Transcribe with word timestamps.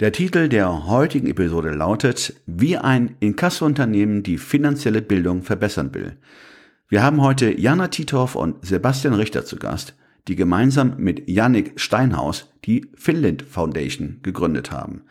Der 0.00 0.12
Titel 0.12 0.48
der 0.48 0.86
heutigen 0.86 1.26
Episode 1.26 1.72
lautet 1.72 2.40
Wie 2.46 2.76
ein 2.76 3.16
Inkassounternehmen 3.18 4.22
die 4.22 4.38
finanzielle 4.38 5.02
Bildung 5.02 5.42
verbessern 5.42 5.92
will. 5.92 6.16
Wir 6.88 7.02
haben 7.02 7.20
heute 7.20 7.58
Jana 7.58 7.88
Titov 7.88 8.36
und 8.36 8.64
Sebastian 8.64 9.14
Richter 9.14 9.44
zu 9.44 9.56
Gast, 9.56 9.96
die 10.28 10.36
gemeinsam 10.36 10.94
mit 10.98 11.28
Yannick 11.28 11.80
Steinhaus 11.80 12.48
die 12.64 12.86
Finland 12.94 13.42
Foundation 13.42 14.20
gegründet 14.22 14.70
haben. 14.70 15.02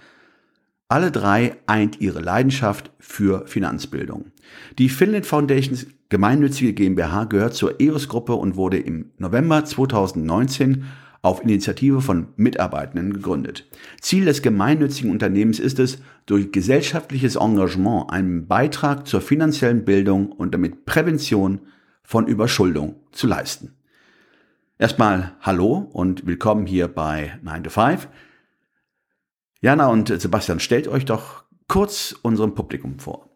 Alle 0.88 1.12
drei 1.12 1.58
eint 1.66 2.00
ihre 2.00 2.22
Leidenschaft 2.22 2.92
für 2.98 3.46
Finanzbildung. 3.46 4.32
Die 4.80 4.88
Finland 4.88 5.26
Foundation 5.26 5.78
gemeinnützige 6.08 6.72
GmbH 6.72 7.26
gehört 7.26 7.56
zur 7.56 7.82
EOS-Gruppe 7.82 8.36
und 8.36 8.56
wurde 8.56 8.78
im 8.78 9.12
November 9.18 9.66
2019 9.66 10.86
auf 11.28 11.44
Initiative 11.44 12.02
von 12.02 12.30
Mitarbeitenden 12.38 13.12
gegründet. 13.12 13.68
Ziel 14.00 14.24
des 14.24 14.42
gemeinnützigen 14.42 15.12
Unternehmens 15.12 15.60
ist 15.60 15.78
es, 15.78 16.02
durch 16.26 16.54
gesellschaftliches 16.54 17.36
Engagement 17.36 18.10
einen 18.14 18.48
Beitrag 18.48 19.06
zur 19.06 19.20
finanziellen 19.20 19.84
Bildung 19.84 20.32
und 20.32 20.54
damit 20.54 20.86
Prävention 20.86 21.60
von 22.02 22.28
Überschuldung 22.28 22.96
zu 23.12 23.28
leisten. 23.28 23.76
Erstmal 24.80 25.36
Hallo 25.42 25.90
und 25.92 26.26
willkommen 26.26 26.66
hier 26.66 26.88
bei 26.88 27.38
9 27.42 27.66
to 27.66 27.70
5. 27.72 28.08
Jana 29.60 29.88
und 29.88 30.08
Sebastian, 30.08 30.62
stellt 30.62 30.88
euch 30.88 31.04
doch 31.04 31.44
kurz 31.68 32.16
unserem 32.22 32.56
Publikum 32.56 33.00
vor. 33.00 33.27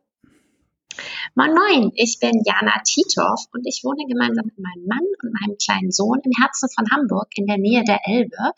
Moin 1.35 1.53
Moin, 1.53 1.91
ich 1.95 2.19
bin 2.19 2.43
Jana 2.45 2.81
Titov 2.83 3.45
und 3.53 3.65
ich 3.65 3.81
wohne 3.83 4.05
gemeinsam 4.07 4.45
mit 4.45 4.59
meinem 4.59 4.85
Mann 4.85 5.07
und 5.23 5.33
meinem 5.39 5.57
kleinen 5.57 5.91
Sohn 5.91 6.19
im 6.23 6.31
Herzen 6.39 6.69
von 6.73 6.89
Hamburg 6.91 7.27
in 7.35 7.45
der 7.45 7.57
Nähe 7.57 7.83
der 7.83 8.01
Elbe. 8.05 8.51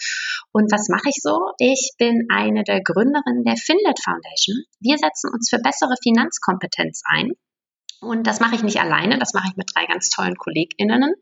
Und 0.51 0.71
was 0.71 0.89
mache 0.89 1.09
ich 1.09 1.21
so? 1.21 1.51
Ich 1.59 1.91
bin 1.97 2.27
eine 2.29 2.63
der 2.63 2.81
Gründerinnen 2.81 3.43
der 3.43 3.57
Finlet 3.57 3.99
Foundation. 4.03 4.63
Wir 4.79 4.97
setzen 4.97 5.29
uns 5.31 5.49
für 5.49 5.59
bessere 5.59 5.95
Finanzkompetenz 6.01 7.03
ein. 7.05 7.33
Und 8.01 8.27
das 8.27 8.39
mache 8.39 8.55
ich 8.55 8.63
nicht 8.63 8.81
alleine, 8.81 9.17
das 9.17 9.33
mache 9.33 9.47
ich 9.49 9.55
mit 9.55 9.71
drei 9.73 9.85
ganz 9.85 10.09
tollen 10.09 10.35
KollegInnen. 10.35 11.13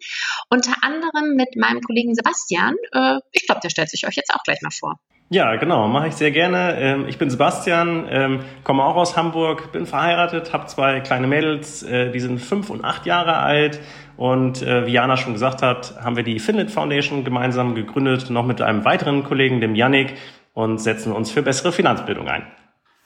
Unter 0.49 0.73
anderem 0.81 1.35
mit 1.35 1.55
meinem 1.55 1.81
Kollegen 1.81 2.15
Sebastian. 2.15 2.75
Äh, 2.91 3.19
ich 3.31 3.45
glaube, 3.45 3.61
der 3.61 3.69
stellt 3.69 3.89
sich 3.89 4.07
euch 4.07 4.15
jetzt 4.15 4.33
auch 4.33 4.43
gleich 4.43 4.61
mal 4.61 4.71
vor. 4.71 4.99
Ja, 5.33 5.55
genau, 5.55 5.87
mache 5.87 6.09
ich 6.09 6.15
sehr 6.15 6.31
gerne. 6.31 6.75
Ähm, 6.77 7.05
ich 7.07 7.17
bin 7.17 7.29
Sebastian, 7.29 8.05
ähm, 8.09 8.39
komme 8.65 8.83
auch 8.83 8.97
aus 8.97 9.15
Hamburg, 9.15 9.71
bin 9.71 9.85
verheiratet, 9.85 10.51
habe 10.51 10.65
zwei 10.65 10.99
kleine 10.99 11.25
Mädels, 11.25 11.83
äh, 11.83 12.11
die 12.11 12.19
sind 12.19 12.39
fünf 12.39 12.69
und 12.69 12.83
acht 12.83 13.05
Jahre 13.05 13.37
alt. 13.37 13.79
Und 14.17 14.61
äh, 14.61 14.85
wie 14.85 14.91
Jana 14.91 15.15
schon 15.15 15.31
gesagt 15.31 15.61
hat, 15.61 15.95
haben 16.03 16.17
wir 16.17 16.23
die 16.23 16.37
Finlit 16.37 16.69
Foundation 16.69 17.23
gemeinsam 17.23 17.75
gegründet, 17.75 18.29
noch 18.29 18.45
mit 18.45 18.61
einem 18.61 18.83
weiteren 18.83 19.23
Kollegen, 19.23 19.61
dem 19.61 19.73
Yannick, 19.73 20.15
und 20.51 20.81
setzen 20.81 21.13
uns 21.13 21.31
für 21.31 21.41
bessere 21.41 21.71
Finanzbildung 21.71 22.27
ein. 22.27 22.45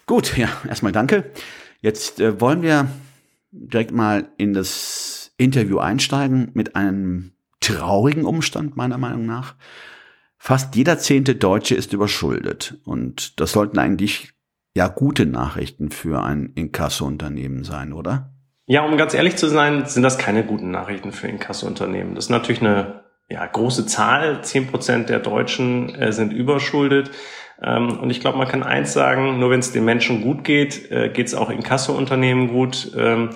Gut, 0.07 0.35
ja, 0.35 0.47
erstmal 0.67 0.93
danke. 0.93 1.25
Jetzt 1.81 2.19
äh, 2.19 2.41
wollen 2.41 2.63
wir 2.63 2.87
direkt 3.51 3.91
mal 3.91 4.29
in 4.37 4.55
das 4.55 5.31
Interview 5.37 5.77
einsteigen 5.77 6.49
mit 6.55 6.75
einem 6.75 7.33
traurigen 7.59 8.25
Umstand 8.25 8.75
meiner 8.75 8.97
Meinung 8.97 9.27
nach. 9.27 9.53
Fast 10.47 10.75
jeder 10.75 10.99
zehnte 10.99 11.33
Deutsche 11.33 11.73
ist 11.73 11.91
überschuldet 11.91 12.75
und 12.85 13.39
das 13.39 13.51
sollten 13.51 13.79
eigentlich 13.79 14.33
ja 14.75 14.87
gute 14.87 15.25
Nachrichten 15.25 15.89
für 15.89 16.21
ein 16.21 16.51
Inkasso-Unternehmen 16.53 17.63
sein, 17.63 17.93
oder? 17.93 18.29
Ja, 18.67 18.85
um 18.85 18.95
ganz 18.95 19.15
ehrlich 19.15 19.37
zu 19.37 19.47
sein, 19.47 19.87
sind 19.87 20.03
das 20.03 20.19
keine 20.19 20.43
guten 20.43 20.69
Nachrichten 20.69 21.11
für 21.13 21.27
Inkasso-Unternehmen. 21.27 22.13
Das 22.13 22.25
ist 22.25 22.29
natürlich 22.29 22.61
eine 22.61 23.05
ja, 23.27 23.43
große 23.43 23.87
Zahl. 23.87 24.43
Zehn 24.43 24.67
Prozent 24.67 25.09
der 25.09 25.17
Deutschen 25.17 25.95
äh, 25.95 26.13
sind 26.13 26.31
überschuldet. 26.31 27.09
Ähm, 27.63 27.97
und 27.97 28.11
ich 28.11 28.19
glaube, 28.19 28.37
man 28.37 28.47
kann 28.47 28.61
eins 28.61 28.93
sagen, 28.93 29.39
nur 29.39 29.49
wenn 29.49 29.61
es 29.61 29.71
den 29.71 29.83
Menschen 29.83 30.21
gut 30.21 30.43
geht, 30.43 30.91
äh, 30.91 31.09
geht 31.09 31.25
es 31.25 31.33
auch 31.33 31.49
Inkasso-Unternehmen 31.49 32.49
gut. 32.49 32.91
Ähm, 32.95 33.31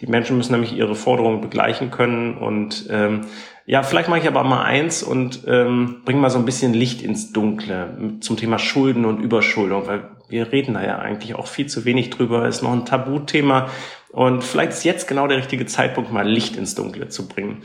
die 0.00 0.06
Menschen 0.06 0.36
müssen 0.36 0.52
nämlich 0.52 0.74
ihre 0.74 0.94
Forderungen 0.94 1.40
begleichen 1.40 1.90
können 1.90 2.36
und 2.36 2.86
ähm, 2.90 3.22
ja, 3.66 3.82
vielleicht 3.82 4.08
mache 4.08 4.20
ich 4.20 4.26
aber 4.26 4.44
mal 4.44 4.62
eins 4.62 5.02
und 5.02 5.44
ähm, 5.46 6.02
bringe 6.04 6.20
mal 6.20 6.30
so 6.30 6.38
ein 6.38 6.44
bisschen 6.44 6.74
Licht 6.74 7.00
ins 7.00 7.32
Dunkle 7.32 8.16
zum 8.20 8.36
Thema 8.36 8.58
Schulden 8.58 9.04
und 9.06 9.20
Überschuldung, 9.20 9.86
weil 9.86 10.10
wir 10.28 10.52
reden 10.52 10.74
da 10.74 10.84
ja 10.84 10.98
eigentlich 10.98 11.34
auch 11.34 11.46
viel 11.46 11.66
zu 11.66 11.84
wenig 11.84 12.10
drüber, 12.10 12.46
ist 12.46 12.62
noch 12.62 12.72
ein 12.72 12.84
Tabuthema 12.84 13.70
und 14.10 14.44
vielleicht 14.44 14.72
ist 14.72 14.84
jetzt 14.84 15.08
genau 15.08 15.26
der 15.26 15.38
richtige 15.38 15.66
Zeitpunkt, 15.66 16.12
mal 16.12 16.28
Licht 16.28 16.56
ins 16.56 16.74
Dunkle 16.74 17.08
zu 17.08 17.26
bringen. 17.26 17.62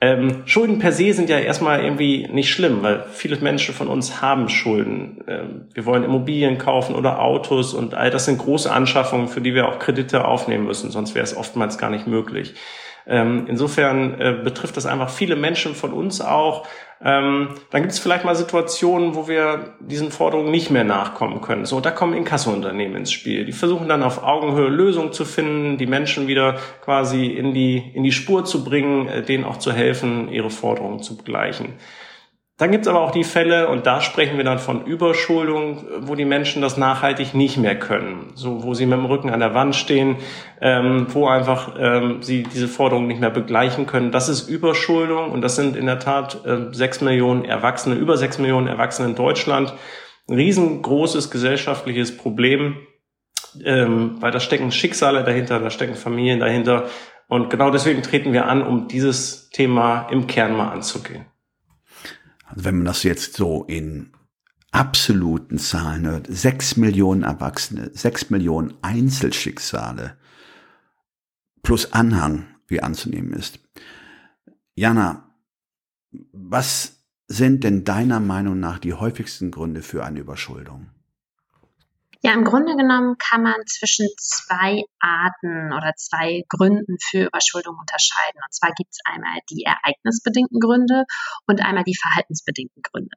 Ähm, 0.00 0.42
Schulden 0.44 0.78
per 0.78 0.92
se 0.92 1.12
sind 1.12 1.28
ja 1.28 1.40
erstmal 1.40 1.82
irgendwie 1.82 2.28
nicht 2.30 2.50
schlimm, 2.50 2.82
weil 2.82 3.04
viele 3.10 3.36
Menschen 3.38 3.74
von 3.74 3.88
uns 3.88 4.22
haben 4.22 4.48
Schulden. 4.48 5.24
Ähm, 5.26 5.68
wir 5.74 5.86
wollen 5.86 6.04
Immobilien 6.04 6.58
kaufen 6.58 6.94
oder 6.94 7.20
Autos 7.20 7.74
und 7.74 7.94
all 7.94 8.10
das 8.10 8.26
sind 8.26 8.38
große 8.38 8.70
Anschaffungen, 8.70 9.26
für 9.26 9.40
die 9.40 9.54
wir 9.54 9.66
auch 9.66 9.80
Kredite 9.80 10.24
aufnehmen 10.24 10.66
müssen, 10.66 10.92
sonst 10.92 11.16
wäre 11.16 11.24
es 11.24 11.36
oftmals 11.36 11.78
gar 11.78 11.90
nicht 11.90 12.06
möglich. 12.06 12.54
Ähm, 13.08 13.46
insofern 13.48 14.20
äh, 14.20 14.38
betrifft 14.44 14.76
das 14.76 14.84
einfach 14.84 15.08
viele 15.08 15.34
Menschen 15.34 15.74
von 15.74 15.92
uns 15.92 16.20
auch. 16.20 16.66
Ähm, 17.02 17.54
dann 17.70 17.82
gibt 17.82 17.92
es 17.92 17.98
vielleicht 17.98 18.24
mal 18.24 18.34
Situationen, 18.34 19.14
wo 19.14 19.28
wir 19.28 19.76
diesen 19.80 20.10
Forderungen 20.10 20.50
nicht 20.50 20.70
mehr 20.70 20.84
nachkommen 20.84 21.40
können. 21.40 21.64
So, 21.64 21.80
da 21.80 21.90
kommen 21.90 22.12
Inkassounternehmen 22.12 22.96
ins 22.96 23.12
Spiel. 23.12 23.44
Die 23.44 23.52
versuchen 23.52 23.88
dann 23.88 24.02
auf 24.02 24.22
Augenhöhe 24.22 24.68
Lösungen 24.68 25.12
zu 25.12 25.24
finden, 25.24 25.78
die 25.78 25.86
Menschen 25.86 26.26
wieder 26.26 26.58
quasi 26.84 27.26
in 27.26 27.54
die, 27.54 27.78
in 27.94 28.02
die 28.02 28.12
Spur 28.12 28.44
zu 28.44 28.62
bringen, 28.64 29.08
äh, 29.08 29.22
denen 29.22 29.44
auch 29.44 29.58
zu 29.58 29.72
helfen, 29.72 30.28
ihre 30.30 30.50
Forderungen 30.50 31.00
zu 31.00 31.16
begleichen. 31.16 31.74
Dann 32.58 32.72
gibt 32.72 32.86
es 32.86 32.88
aber 32.88 33.00
auch 33.00 33.12
die 33.12 33.22
Fälle, 33.22 33.68
und 33.68 33.86
da 33.86 34.00
sprechen 34.00 34.36
wir 34.36 34.42
dann 34.42 34.58
von 34.58 34.84
Überschuldung, 34.84 35.86
wo 36.00 36.16
die 36.16 36.24
Menschen 36.24 36.60
das 36.60 36.76
nachhaltig 36.76 37.32
nicht 37.32 37.56
mehr 37.56 37.78
können. 37.78 38.32
So, 38.34 38.64
wo 38.64 38.74
sie 38.74 38.84
mit 38.84 38.98
dem 38.98 39.04
Rücken 39.04 39.30
an 39.30 39.38
der 39.38 39.54
Wand 39.54 39.76
stehen, 39.76 40.16
ähm, 40.60 41.06
wo 41.10 41.28
einfach 41.28 41.76
ähm, 41.78 42.20
sie 42.20 42.42
diese 42.42 42.66
Forderungen 42.66 43.06
nicht 43.06 43.20
mehr 43.20 43.30
begleichen 43.30 43.86
können. 43.86 44.10
Das 44.10 44.28
ist 44.28 44.48
Überschuldung 44.48 45.30
und 45.30 45.40
das 45.40 45.54
sind 45.54 45.76
in 45.76 45.86
der 45.86 46.00
Tat 46.00 46.44
äh, 46.44 46.74
sechs 46.74 47.00
Millionen 47.00 47.44
Erwachsene, 47.44 47.94
über 47.94 48.16
sechs 48.16 48.38
Millionen 48.38 48.66
Erwachsene 48.66 49.10
in 49.10 49.14
Deutschland. 49.14 49.72
Ein 50.28 50.34
riesengroßes 50.34 51.30
gesellschaftliches 51.30 52.16
Problem, 52.16 52.76
ähm, 53.64 54.16
weil 54.18 54.32
da 54.32 54.40
stecken 54.40 54.72
Schicksale 54.72 55.22
dahinter, 55.22 55.60
da 55.60 55.70
stecken 55.70 55.94
Familien 55.94 56.40
dahinter. 56.40 56.86
Und 57.28 57.50
genau 57.50 57.70
deswegen 57.70 58.02
treten 58.02 58.32
wir 58.32 58.46
an, 58.46 58.62
um 58.62 58.88
dieses 58.88 59.48
Thema 59.50 60.08
im 60.10 60.26
Kern 60.26 60.56
mal 60.56 60.70
anzugehen. 60.70 61.26
Also 62.48 62.64
wenn 62.64 62.76
man 62.76 62.86
das 62.86 63.02
jetzt 63.02 63.34
so 63.34 63.64
in 63.64 64.12
absoluten 64.70 65.58
Zahlen 65.58 66.06
hört, 66.06 66.26
sechs 66.28 66.76
Millionen 66.76 67.22
Erwachsene, 67.22 67.90
sechs 67.94 68.30
Millionen 68.30 68.74
Einzelschicksale 68.82 70.16
plus 71.62 71.92
Anhang, 71.92 72.46
wie 72.66 72.82
anzunehmen 72.82 73.32
ist. 73.32 73.60
Jana, 74.74 75.34
was 76.32 77.04
sind 77.26 77.64
denn 77.64 77.84
deiner 77.84 78.20
Meinung 78.20 78.60
nach 78.60 78.78
die 78.78 78.94
häufigsten 78.94 79.50
Gründe 79.50 79.82
für 79.82 80.04
eine 80.04 80.20
Überschuldung? 80.20 80.90
Ja, 82.20 82.34
im 82.34 82.42
Grunde 82.42 82.74
genommen 82.74 83.16
kann 83.18 83.42
man 83.44 83.54
zwischen 83.66 84.08
zwei 84.18 84.82
Arten 84.98 85.72
oder 85.72 85.92
zwei 85.96 86.42
Gründen 86.48 86.96
für 87.00 87.26
Überschuldung 87.26 87.76
unterscheiden. 87.78 88.40
Und 88.44 88.52
zwar 88.52 88.72
gibt 88.74 88.90
es 88.90 88.98
einmal 89.04 89.38
die 89.50 89.62
ereignisbedingten 89.62 90.58
Gründe 90.58 91.04
und 91.46 91.62
einmal 91.62 91.84
die 91.84 91.94
verhaltensbedingten 91.94 92.82
Gründe. 92.82 93.14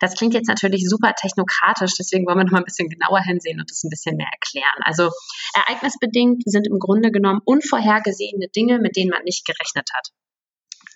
Das 0.00 0.14
klingt 0.14 0.32
jetzt 0.32 0.48
natürlich 0.48 0.88
super 0.88 1.12
technokratisch, 1.12 1.92
deswegen 1.98 2.26
wollen 2.26 2.38
wir 2.38 2.44
noch 2.44 2.52
mal 2.52 2.60
ein 2.60 2.64
bisschen 2.64 2.88
genauer 2.88 3.20
hinsehen 3.20 3.60
und 3.60 3.70
das 3.70 3.84
ein 3.84 3.90
bisschen 3.90 4.16
mehr 4.16 4.30
erklären. 4.32 4.80
Also 4.80 5.10
ereignisbedingt 5.52 6.42
sind 6.46 6.66
im 6.66 6.78
Grunde 6.78 7.10
genommen 7.10 7.40
unvorhergesehene 7.44 8.48
Dinge, 8.48 8.78
mit 8.78 8.96
denen 8.96 9.10
man 9.10 9.24
nicht 9.24 9.44
gerechnet 9.44 9.90
hat. 9.92 10.08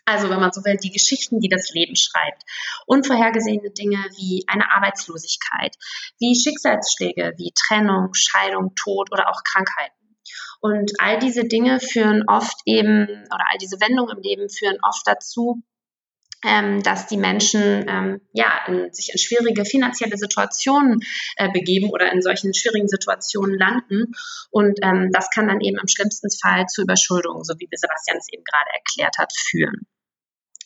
Also, 0.05 0.31
wenn 0.31 0.41
man 0.41 0.53
so 0.53 0.65
will, 0.65 0.77
die 0.77 0.91
Geschichten, 0.91 1.41
die 1.41 1.49
das 1.49 1.71
Leben 1.71 1.95
schreibt. 1.95 2.43
Unvorhergesehene 2.87 3.71
Dinge 3.71 3.99
wie 4.17 4.45
eine 4.49 4.73
Arbeitslosigkeit, 4.73 5.77
wie 6.19 6.35
Schicksalsschläge, 6.35 7.35
wie 7.37 7.53
Trennung, 7.55 8.13
Scheidung, 8.13 8.75
Tod 8.75 9.13
oder 9.13 9.29
auch 9.29 9.43
Krankheiten. 9.45 9.95
Und 10.61 10.93
all 10.99 11.19
diese 11.19 11.45
Dinge 11.45 11.81
führen 11.81 12.25
oft 12.29 12.57
eben, 12.67 13.05
oder 13.05 13.45
all 13.51 13.59
diese 13.61 13.81
Wendungen 13.81 14.17
im 14.17 14.23
Leben 14.23 14.49
führen 14.49 14.79
oft 14.83 15.03
dazu, 15.07 15.63
ähm, 16.45 16.83
dass 16.83 17.07
die 17.07 17.17
Menschen 17.17 17.85
ähm, 17.89 18.21
ja 18.33 18.65
in, 18.67 18.93
sich 18.93 19.11
in 19.13 19.19
schwierige 19.19 19.65
finanzielle 19.65 20.17
Situationen 20.17 21.01
äh, 21.37 21.51
begeben 21.53 21.91
oder 21.91 22.13
in 22.13 22.23
solchen 22.23 22.55
schwierigen 22.55 22.89
Situationen 22.89 23.57
landen. 23.59 24.13
Und 24.51 24.79
ähm, 24.83 25.11
das 25.13 25.31
kann 25.31 25.49
dann 25.49 25.61
eben 25.61 25.79
im 25.79 25.89
schlimmsten 25.89 26.31
Fall 26.31 26.67
zu 26.67 26.83
Überschuldung, 26.83 27.45
so 27.45 27.55
wie 27.59 27.69
Sebastian 27.71 28.19
es 28.19 28.27
eben 28.33 28.43
gerade 28.45 28.71
erklärt 28.75 29.19
hat, 29.19 29.33
führen. 29.33 29.87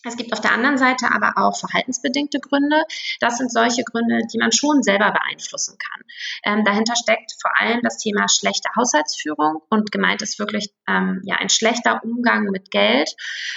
Es 0.07 0.17
gibt 0.17 0.33
auf 0.33 0.41
der 0.41 0.53
anderen 0.53 0.79
Seite 0.79 1.07
aber 1.13 1.33
auch 1.37 1.59
verhaltensbedingte 1.59 2.39
Gründe. 2.39 2.83
Das 3.19 3.39
sind 3.39 3.53
solche 3.53 3.83
Gründe, 3.83 4.21
die 4.33 4.39
man 4.39 4.53
schon 4.53 4.83
selber 4.83 5.11
beeinflussen 5.11 5.77
kann. 5.79 6.03
Ähm, 6.45 6.65
dahinter 6.65 6.95
steckt 6.95 7.33
vor 7.41 7.51
allem 7.59 7.81
das 7.83 7.99
Thema 7.99 8.27
schlechte 8.29 8.69
Haushaltsführung 8.77 9.63
und 9.69 9.91
gemeint 9.91 10.23
ist 10.23 10.39
wirklich 10.39 10.73
ähm, 10.89 11.23
ja 11.25 11.37
ein 11.37 11.49
schlechter 11.49 12.01
Umgang 12.05 12.45
mit 12.45 12.71
Geld. 12.71 13.11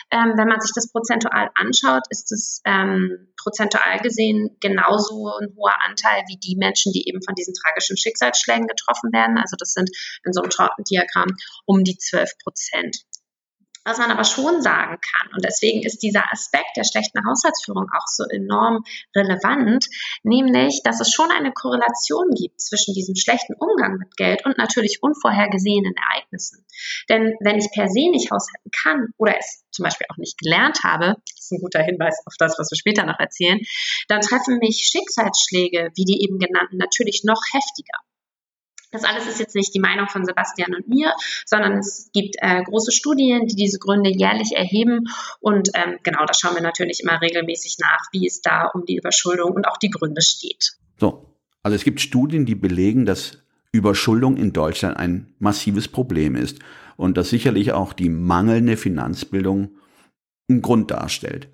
Ähm, 0.10 0.34
wenn 0.38 0.48
man 0.48 0.60
sich 0.60 0.72
das 0.74 0.92
prozentual 0.92 1.52
anschaut, 1.54 2.04
ist 2.10 2.32
es 2.32 2.62
ähm, 2.66 3.30
prozentual 3.42 4.00
gesehen 4.00 4.58
genauso 4.60 5.32
ein 5.40 5.56
hoher 5.56 5.76
Anteil 5.88 6.24
wie 6.28 6.38
die 6.38 6.56
Menschen, 6.58 6.92
die 6.94 7.08
eben 7.08 7.22
von 7.24 7.36
diesen 7.36 7.54
tragischen 7.54 7.96
Schicksalsschlägen 7.96 8.68
getroffen 8.68 9.14
werden. 9.14 9.38
Also 9.38 9.56
das 9.58 9.74
sind 9.74 9.90
in 10.26 10.34
so 10.34 10.42
einem 10.42 10.50
Tortendiagramm 10.50 11.30
um 11.66 11.84
die 11.84 11.98
12 11.98 12.38
Prozent. 12.44 12.98
Was 13.86 13.98
man 13.98 14.12
aber 14.12 14.24
schon 14.24 14.62
sagen 14.62 14.98
kann, 15.00 15.34
und 15.34 15.44
deswegen 15.44 15.84
ist 15.84 16.04
dieser 16.04 16.32
Aspekt 16.32 16.76
der 16.76 16.84
schlechten 16.84 17.26
Haushaltsführung 17.26 17.88
auch 17.96 18.08
so 18.08 18.24
enorm 18.26 18.84
relevant, 19.16 19.88
nämlich, 20.24 20.82
dass 20.84 21.00
es 21.00 21.12
schon 21.12 21.32
eine 21.32 21.52
Korrelation 21.52 22.30
gibt 22.36 22.62
zwischen 22.62 22.94
diesem 22.94 23.16
schlechten 23.16 23.54
Umgang 23.54 23.98
mit 23.98 24.16
Geld 24.18 24.46
und 24.46 24.58
natürlich 24.58 25.00
unvorhergesehenen 25.02 25.96
Ereignissen. 25.96 26.66
Denn 27.10 27.36
wenn 27.40 27.58
ich 27.58 27.70
per 27.74 27.88
se 27.88 28.10
nicht 28.12 28.32
haushalten 28.32 28.72
kann 28.72 29.08
oder 29.18 29.36
es 29.40 29.64
zum 29.72 29.84
Beispiel 29.84 30.08
auch 30.12 30.18
nicht 30.18 30.38
gelernt 30.38 30.84
habe, 30.84 31.16
das 31.36 31.46
ist 31.46 31.52
ein 31.52 31.62
guter 31.62 31.82
Hinweis 31.82 32.22
auf 32.26 32.34
das, 32.38 32.60
was 32.60 32.72
wir 32.72 32.78
später 32.78 33.06
noch 33.06 33.20
erzählen, 33.20 33.60
dann 34.08 34.22
treffen 34.22 34.58
mich 34.58 34.90
Schicksalsschläge, 34.92 35.92
wie 35.96 36.06
die 36.06 36.22
eben 36.24 36.38
genannten, 36.38 36.78
natürlich 36.78 37.24
noch 37.24 37.42
heftiger. 37.54 37.98
Das 38.92 39.04
alles 39.04 39.28
ist 39.28 39.40
jetzt 39.40 39.56
nicht 39.56 39.74
die 39.74 39.80
Meinung 39.80 40.08
von 40.08 40.26
Sebastian 40.26 40.74
und 40.74 40.88
mir, 40.88 41.14
sondern 41.46 41.78
es 41.78 42.10
gibt 42.12 42.36
äh, 42.40 42.64
große 42.64 42.92
Studien, 42.92 43.46
die 43.46 43.56
diese 43.56 43.78
Gründe 43.78 44.10
jährlich 44.10 44.54
erheben. 44.56 45.06
Und 45.40 45.70
ähm, 45.76 45.98
genau, 46.04 46.26
da 46.26 46.34
schauen 46.34 46.56
wir 46.56 46.64
natürlich 46.64 47.02
immer 47.02 47.22
regelmäßig 47.22 47.78
nach, 47.80 48.08
wie 48.12 48.26
es 48.26 48.42
da 48.42 48.66
um 48.74 48.86
die 48.86 48.98
Überschuldung 48.98 49.52
und 49.52 49.68
auch 49.68 49.78
die 49.78 49.92
Gründe 49.92 50.22
steht. 50.22 50.74
So, 51.00 51.36
also 51.62 51.76
es 51.76 51.84
gibt 51.84 52.02
Studien, 52.02 52.46
die 52.46 52.56
belegen, 52.56 53.06
dass 53.06 53.44
Überschuldung 53.72 54.38
in 54.38 54.54
Deutschland 54.54 54.98
ein 54.98 55.36
massives 55.38 55.88
Problem 55.88 56.36
ist 56.36 56.60
und 56.98 57.16
dass 57.18 57.30
sicherlich 57.30 57.72
auch 57.74 57.94
die 57.94 58.10
mangelnde 58.10 58.76
Finanzbildung 58.76 59.78
einen 60.50 60.62
Grund 60.64 60.90
darstellt. 60.90 61.50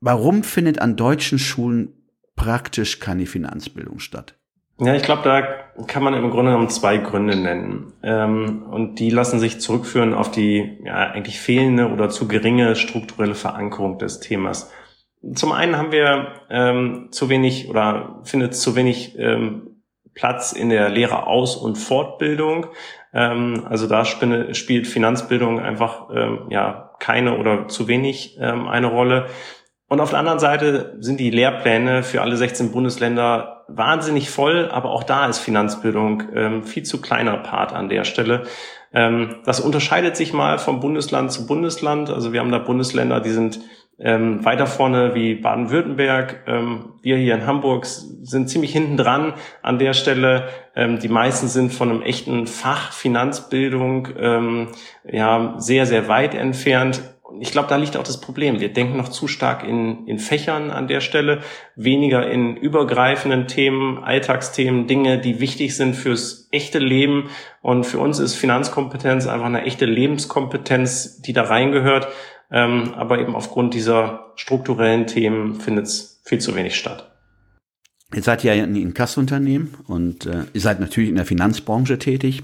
Warum 0.00 0.42
findet 0.42 0.80
an 0.80 0.96
deutschen 0.96 1.38
Schulen 1.38 1.92
praktisch 2.34 2.98
keine 2.98 3.26
Finanzbildung 3.26 4.00
statt? 4.00 4.39
Ja, 4.80 4.94
ich 4.94 5.02
glaube, 5.02 5.22
da 5.24 5.42
kann 5.86 6.02
man 6.02 6.14
im 6.14 6.30
Grunde 6.30 6.52
genommen 6.52 6.70
zwei 6.70 6.96
Gründe 6.96 7.36
nennen. 7.36 7.92
Ähm, 8.02 8.62
und 8.70 8.98
die 8.98 9.10
lassen 9.10 9.38
sich 9.38 9.60
zurückführen 9.60 10.14
auf 10.14 10.30
die 10.30 10.78
ja, 10.84 10.94
eigentlich 10.94 11.38
fehlende 11.38 11.88
oder 11.90 12.08
zu 12.08 12.26
geringe 12.28 12.74
strukturelle 12.76 13.34
Verankerung 13.34 13.98
des 13.98 14.20
Themas. 14.20 14.72
Zum 15.34 15.52
einen 15.52 15.76
haben 15.76 15.92
wir 15.92 16.28
ähm, 16.48 17.08
zu 17.10 17.28
wenig 17.28 17.68
oder 17.68 18.20
findet 18.24 18.54
zu 18.56 18.74
wenig 18.74 19.18
ähm, 19.18 19.82
Platz 20.14 20.52
in 20.52 20.70
der 20.70 20.88
Lehre 20.88 21.26
Aus- 21.26 21.56
und 21.56 21.76
Fortbildung. 21.76 22.68
Ähm, 23.12 23.66
also 23.68 23.86
da 23.86 24.06
spielt 24.06 24.86
Finanzbildung 24.86 25.60
einfach 25.60 26.08
ähm, 26.14 26.46
ja 26.48 26.92
keine 26.98 27.38
oder 27.38 27.68
zu 27.68 27.86
wenig 27.86 28.38
ähm, 28.40 28.66
eine 28.66 28.86
Rolle. 28.86 29.26
Und 29.90 30.00
auf 30.00 30.10
der 30.10 30.20
anderen 30.20 30.38
Seite 30.38 30.94
sind 31.00 31.18
die 31.18 31.30
Lehrpläne 31.30 32.04
für 32.04 32.22
alle 32.22 32.36
16 32.36 32.70
Bundesländer 32.70 33.64
wahnsinnig 33.66 34.30
voll, 34.30 34.68
aber 34.70 34.90
auch 34.90 35.02
da 35.02 35.26
ist 35.26 35.40
Finanzbildung 35.40 36.22
ähm, 36.32 36.62
viel 36.62 36.84
zu 36.84 37.00
kleiner 37.00 37.36
Part 37.38 37.72
an 37.72 37.88
der 37.88 38.04
Stelle. 38.04 38.44
Ähm, 38.94 39.40
das 39.44 39.58
unterscheidet 39.58 40.16
sich 40.16 40.32
mal 40.32 40.58
vom 40.58 40.78
Bundesland 40.78 41.32
zu 41.32 41.44
Bundesland. 41.44 42.08
Also 42.08 42.32
wir 42.32 42.38
haben 42.38 42.52
da 42.52 42.58
Bundesländer, 42.58 43.18
die 43.18 43.30
sind 43.30 43.58
ähm, 43.98 44.44
weiter 44.44 44.68
vorne 44.68 45.16
wie 45.16 45.34
Baden-Württemberg. 45.34 46.44
Ähm, 46.46 46.92
wir 47.02 47.16
hier 47.16 47.34
in 47.34 47.46
Hamburg 47.46 47.84
sind 47.84 48.48
ziemlich 48.48 48.72
hinten 48.72 48.96
dran 48.96 49.34
an 49.60 49.80
der 49.80 49.94
Stelle. 49.94 50.50
Ähm, 50.76 51.00
die 51.00 51.08
meisten 51.08 51.48
sind 51.48 51.74
von 51.74 51.90
einem 51.90 52.02
echten 52.02 52.46
Fach 52.46 52.92
Finanzbildung 52.92 54.06
ähm, 54.16 54.68
ja 55.02 55.54
sehr, 55.58 55.84
sehr 55.86 56.06
weit 56.06 56.36
entfernt 56.36 57.02
ich 57.38 57.52
glaube, 57.52 57.68
da 57.68 57.76
liegt 57.76 57.96
auch 57.96 58.02
das 58.02 58.20
Problem. 58.20 58.60
Wir 58.60 58.72
denken 58.72 58.96
noch 58.96 59.08
zu 59.08 59.28
stark 59.28 59.62
in, 59.64 60.06
in 60.06 60.18
Fächern 60.18 60.70
an 60.70 60.88
der 60.88 61.00
Stelle, 61.00 61.40
weniger 61.76 62.28
in 62.30 62.56
übergreifenden 62.56 63.46
Themen, 63.46 63.98
Alltagsthemen, 63.98 64.86
Dinge, 64.86 65.18
die 65.18 65.40
wichtig 65.40 65.76
sind 65.76 65.94
fürs 65.94 66.48
echte 66.50 66.78
Leben. 66.78 67.30
Und 67.62 67.84
für 67.84 67.98
uns 67.98 68.18
ist 68.18 68.34
Finanzkompetenz 68.34 69.26
einfach 69.26 69.46
eine 69.46 69.62
echte 69.62 69.86
Lebenskompetenz, 69.86 71.20
die 71.22 71.32
da 71.32 71.42
reingehört. 71.42 72.08
Ähm, 72.50 72.94
aber 72.94 73.20
eben 73.20 73.36
aufgrund 73.36 73.74
dieser 73.74 74.32
strukturellen 74.34 75.06
Themen 75.06 75.60
findet 75.60 75.86
es 75.86 76.20
viel 76.24 76.38
zu 76.38 76.56
wenig 76.56 76.76
statt. 76.76 77.10
Jetzt 78.12 78.24
seid 78.24 78.42
ihr 78.42 78.54
ja 78.54 78.64
ein 78.64 78.74
Inkassunternehmen 78.74 79.74
und 79.86 80.26
äh, 80.26 80.44
ihr 80.52 80.60
seid 80.60 80.80
natürlich 80.80 81.10
in 81.10 81.16
der 81.16 81.26
Finanzbranche 81.26 81.98
tätig. 81.98 82.42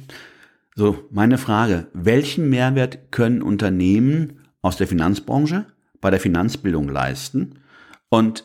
So, 0.77 0.99
meine 1.11 1.38
Frage, 1.38 1.87
welchen 1.93 2.49
Mehrwert 2.50 3.11
können 3.11 3.43
Unternehmen 3.43 4.45
aus 4.66 4.76
der 4.76 4.88
Finanzbranche 4.88 5.64
bei 6.00 6.10
der 6.10 6.18
Finanzbildung 6.18 6.88
leisten? 6.88 7.62
Und 8.08 8.44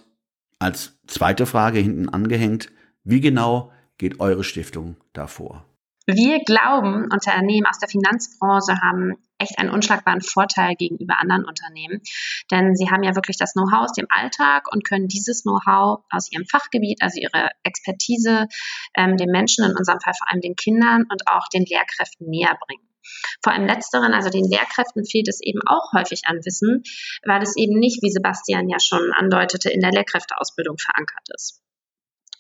als 0.60 1.00
zweite 1.08 1.48
Frage 1.48 1.80
hinten 1.80 2.10
angehängt, 2.10 2.70
wie 3.04 3.22
genau 3.22 3.72
geht 3.98 4.20
eure 4.20 4.44
Stiftung 4.44 4.98
davor? 5.14 5.66
Wir 6.06 6.40
glauben, 6.44 7.08
Unternehmen 7.12 7.66
aus 7.66 7.80
der 7.80 7.90
Finanzbranche 7.90 8.80
haben 8.82 9.14
echt 9.40 9.58
einen 9.58 9.72
unschlagbaren 9.72 10.22
Vorteil 10.22 10.76
gegenüber 10.76 11.20
anderen 11.20 11.46
Unternehmen, 11.46 12.02
denn 12.52 12.76
sie 12.76 12.92
haben 12.92 13.02
ja 13.02 13.16
wirklich 13.16 13.38
das 13.38 13.54
Know-how 13.54 13.86
aus 13.86 13.94
dem 13.94 14.06
Alltag 14.10 14.72
und 14.72 14.84
können 14.84 15.08
dieses 15.08 15.42
Know-how 15.42 16.04
aus 16.12 16.32
ihrem 16.32 16.46
Fachgebiet, 16.46 17.02
also 17.02 17.20
ihre 17.20 17.50
Expertise, 17.64 18.48
ähm, 18.96 19.18
den 19.18 19.32
Menschen, 19.32 19.66
in 19.66 19.76
unserem 19.76 20.00
Fall 20.00 20.14
vor 20.14 20.30
allem 20.30 20.42
den 20.42 20.56
Kindern 20.56 21.06
und 21.12 21.28
auch 21.28 21.48
den 21.48 21.66
Lehrkräften 21.66 22.30
näher 22.30 22.56
bringen. 22.68 22.91
Vor 23.44 23.54
allem 23.54 23.68
letzteren, 23.68 24.14
also 24.14 24.30
den 24.30 24.46
Lehrkräften, 24.46 25.06
fehlt 25.06 25.28
es 25.28 25.42
eben 25.42 25.62
auch 25.66 25.94
häufig 25.94 26.24
an 26.26 26.44
Wissen, 26.46 26.84
weil 27.26 27.42
es 27.42 27.56
eben 27.56 27.80
nicht, 27.80 28.02
wie 28.04 28.12
Sebastian 28.12 28.70
ja 28.70 28.80
schon 28.80 29.12
andeutete, 29.14 29.70
in 29.70 29.82
der 29.82 29.92
Lehrkräfteausbildung 29.92 30.78
verankert 30.78 31.28
ist. 31.34 31.62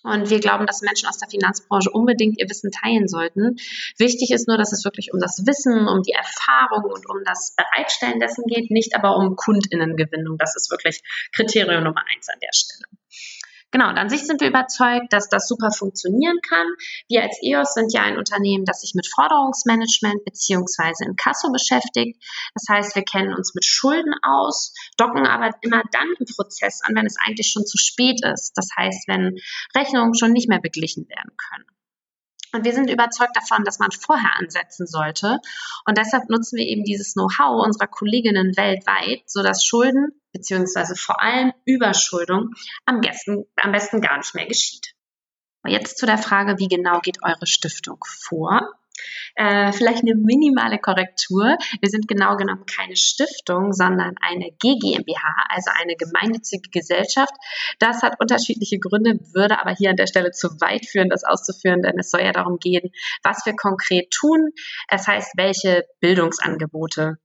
Und 0.03 0.31
wir 0.31 0.39
glauben, 0.39 0.65
dass 0.65 0.81
Menschen 0.81 1.07
aus 1.07 1.19
der 1.19 1.29
Finanzbranche 1.29 1.91
unbedingt 1.91 2.39
ihr 2.39 2.49
Wissen 2.49 2.71
teilen 2.71 3.07
sollten. 3.07 3.57
Wichtig 3.97 4.31
ist 4.31 4.47
nur, 4.47 4.57
dass 4.57 4.71
es 4.71 4.83
wirklich 4.83 5.13
um 5.13 5.19
das 5.19 5.45
Wissen, 5.45 5.87
um 5.87 6.01
die 6.01 6.13
Erfahrung 6.13 6.91
und 6.91 7.07
um 7.07 7.23
das 7.23 7.55
Bereitstellen 7.55 8.19
dessen 8.19 8.45
geht, 8.47 8.71
nicht 8.71 8.95
aber 8.95 9.15
um 9.17 9.35
Kundinnengewinnung. 9.35 10.37
Das 10.39 10.55
ist 10.55 10.71
wirklich 10.71 11.03
Kriterium 11.33 11.83
Nummer 11.83 12.03
eins 12.15 12.29
an 12.29 12.39
der 12.41 12.53
Stelle. 12.53 13.00
Genau, 13.71 13.87
und 13.87 13.97
an 13.97 14.09
sich 14.09 14.27
sind 14.27 14.41
wir 14.41 14.49
überzeugt, 14.49 15.13
dass 15.13 15.29
das 15.29 15.47
super 15.47 15.71
funktionieren 15.71 16.37
kann. 16.41 16.67
Wir 17.07 17.23
als 17.23 17.39
EOS 17.41 17.73
sind 17.73 17.93
ja 17.93 18.01
ein 18.01 18.17
Unternehmen, 18.17 18.65
das 18.65 18.81
sich 18.81 18.93
mit 18.95 19.07
Forderungsmanagement 19.07 20.25
beziehungsweise 20.25 21.05
in 21.05 21.15
Kasso 21.15 21.51
beschäftigt. 21.51 22.21
Das 22.53 22.65
heißt, 22.69 22.95
wir 22.95 23.03
kennen 23.03 23.33
uns 23.33 23.55
mit 23.55 23.63
Schulden 23.63 24.13
aus, 24.23 24.73
docken 24.97 25.25
aber 25.25 25.51
immer 25.61 25.83
dann 25.93 26.07
im 26.19 26.25
Prozess 26.25 26.81
an, 26.83 26.95
wenn 26.95 27.05
es 27.05 27.15
eigentlich 27.25 27.49
schon 27.49 27.65
zu 27.65 27.77
spät 27.77 28.19
ist. 28.25 28.51
Das 28.55 28.67
heißt, 28.77 29.07
wenn 29.07 29.37
Rechnungen 29.73 30.15
schon 30.15 30.33
nicht 30.33 30.49
mehr 30.49 30.59
beglichen 30.59 31.07
werden 31.07 31.31
können. 31.37 31.65
Und 32.53 32.65
wir 32.65 32.73
sind 32.73 32.89
überzeugt 32.89 33.37
davon, 33.37 33.63
dass 33.63 33.79
man 33.79 33.91
vorher 33.91 34.37
ansetzen 34.37 34.85
sollte. 34.85 35.39
Und 35.85 35.97
deshalb 35.97 36.29
nutzen 36.29 36.57
wir 36.57 36.65
eben 36.65 36.83
dieses 36.83 37.13
Know-how 37.13 37.65
unserer 37.65 37.87
Kolleginnen 37.87 38.57
weltweit, 38.57 39.21
sodass 39.27 39.65
Schulden 39.65 40.20
beziehungsweise 40.31 40.95
vor 40.95 41.21
allem 41.21 41.53
Überschuldung 41.65 42.51
am 42.85 43.01
besten, 43.01 43.45
am 43.55 43.71
besten 43.71 44.01
gar 44.01 44.17
nicht 44.17 44.35
mehr 44.35 44.47
geschieht. 44.47 44.93
Jetzt 45.67 45.97
zu 45.97 46.05
der 46.05 46.17
Frage, 46.17 46.57
wie 46.57 46.67
genau 46.67 46.99
geht 46.99 47.19
eure 47.23 47.45
Stiftung 47.45 48.03
vor? 48.03 48.73
Äh, 49.35 49.71
vielleicht 49.71 50.01
eine 50.03 50.15
minimale 50.15 50.77
Korrektur. 50.77 51.57
Wir 51.79 51.89
sind 51.89 52.07
genau 52.07 52.35
genommen 52.35 52.65
keine 52.65 52.95
Stiftung, 52.95 53.71
sondern 53.73 54.15
eine 54.21 54.51
GGMBH, 54.59 55.45
also 55.49 55.71
eine 55.79 55.95
gemeinnützige 55.95 56.69
Gesellschaft. 56.69 57.33
Das 57.79 58.03
hat 58.03 58.19
unterschiedliche 58.19 58.79
Gründe, 58.79 59.19
würde 59.33 59.59
aber 59.59 59.71
hier 59.71 59.91
an 59.91 59.95
der 59.95 60.07
Stelle 60.07 60.31
zu 60.31 60.49
weit 60.59 60.85
führen, 60.85 61.09
das 61.09 61.23
auszuführen, 61.23 61.81
denn 61.81 61.97
es 61.99 62.11
soll 62.11 62.21
ja 62.21 62.31
darum 62.31 62.57
gehen, 62.57 62.91
was 63.23 63.45
wir 63.45 63.55
konkret 63.55 64.11
tun. 64.11 64.51
Es 64.89 65.07
heißt, 65.07 65.33
welche 65.37 65.85
Bildungsangebote 65.99 67.17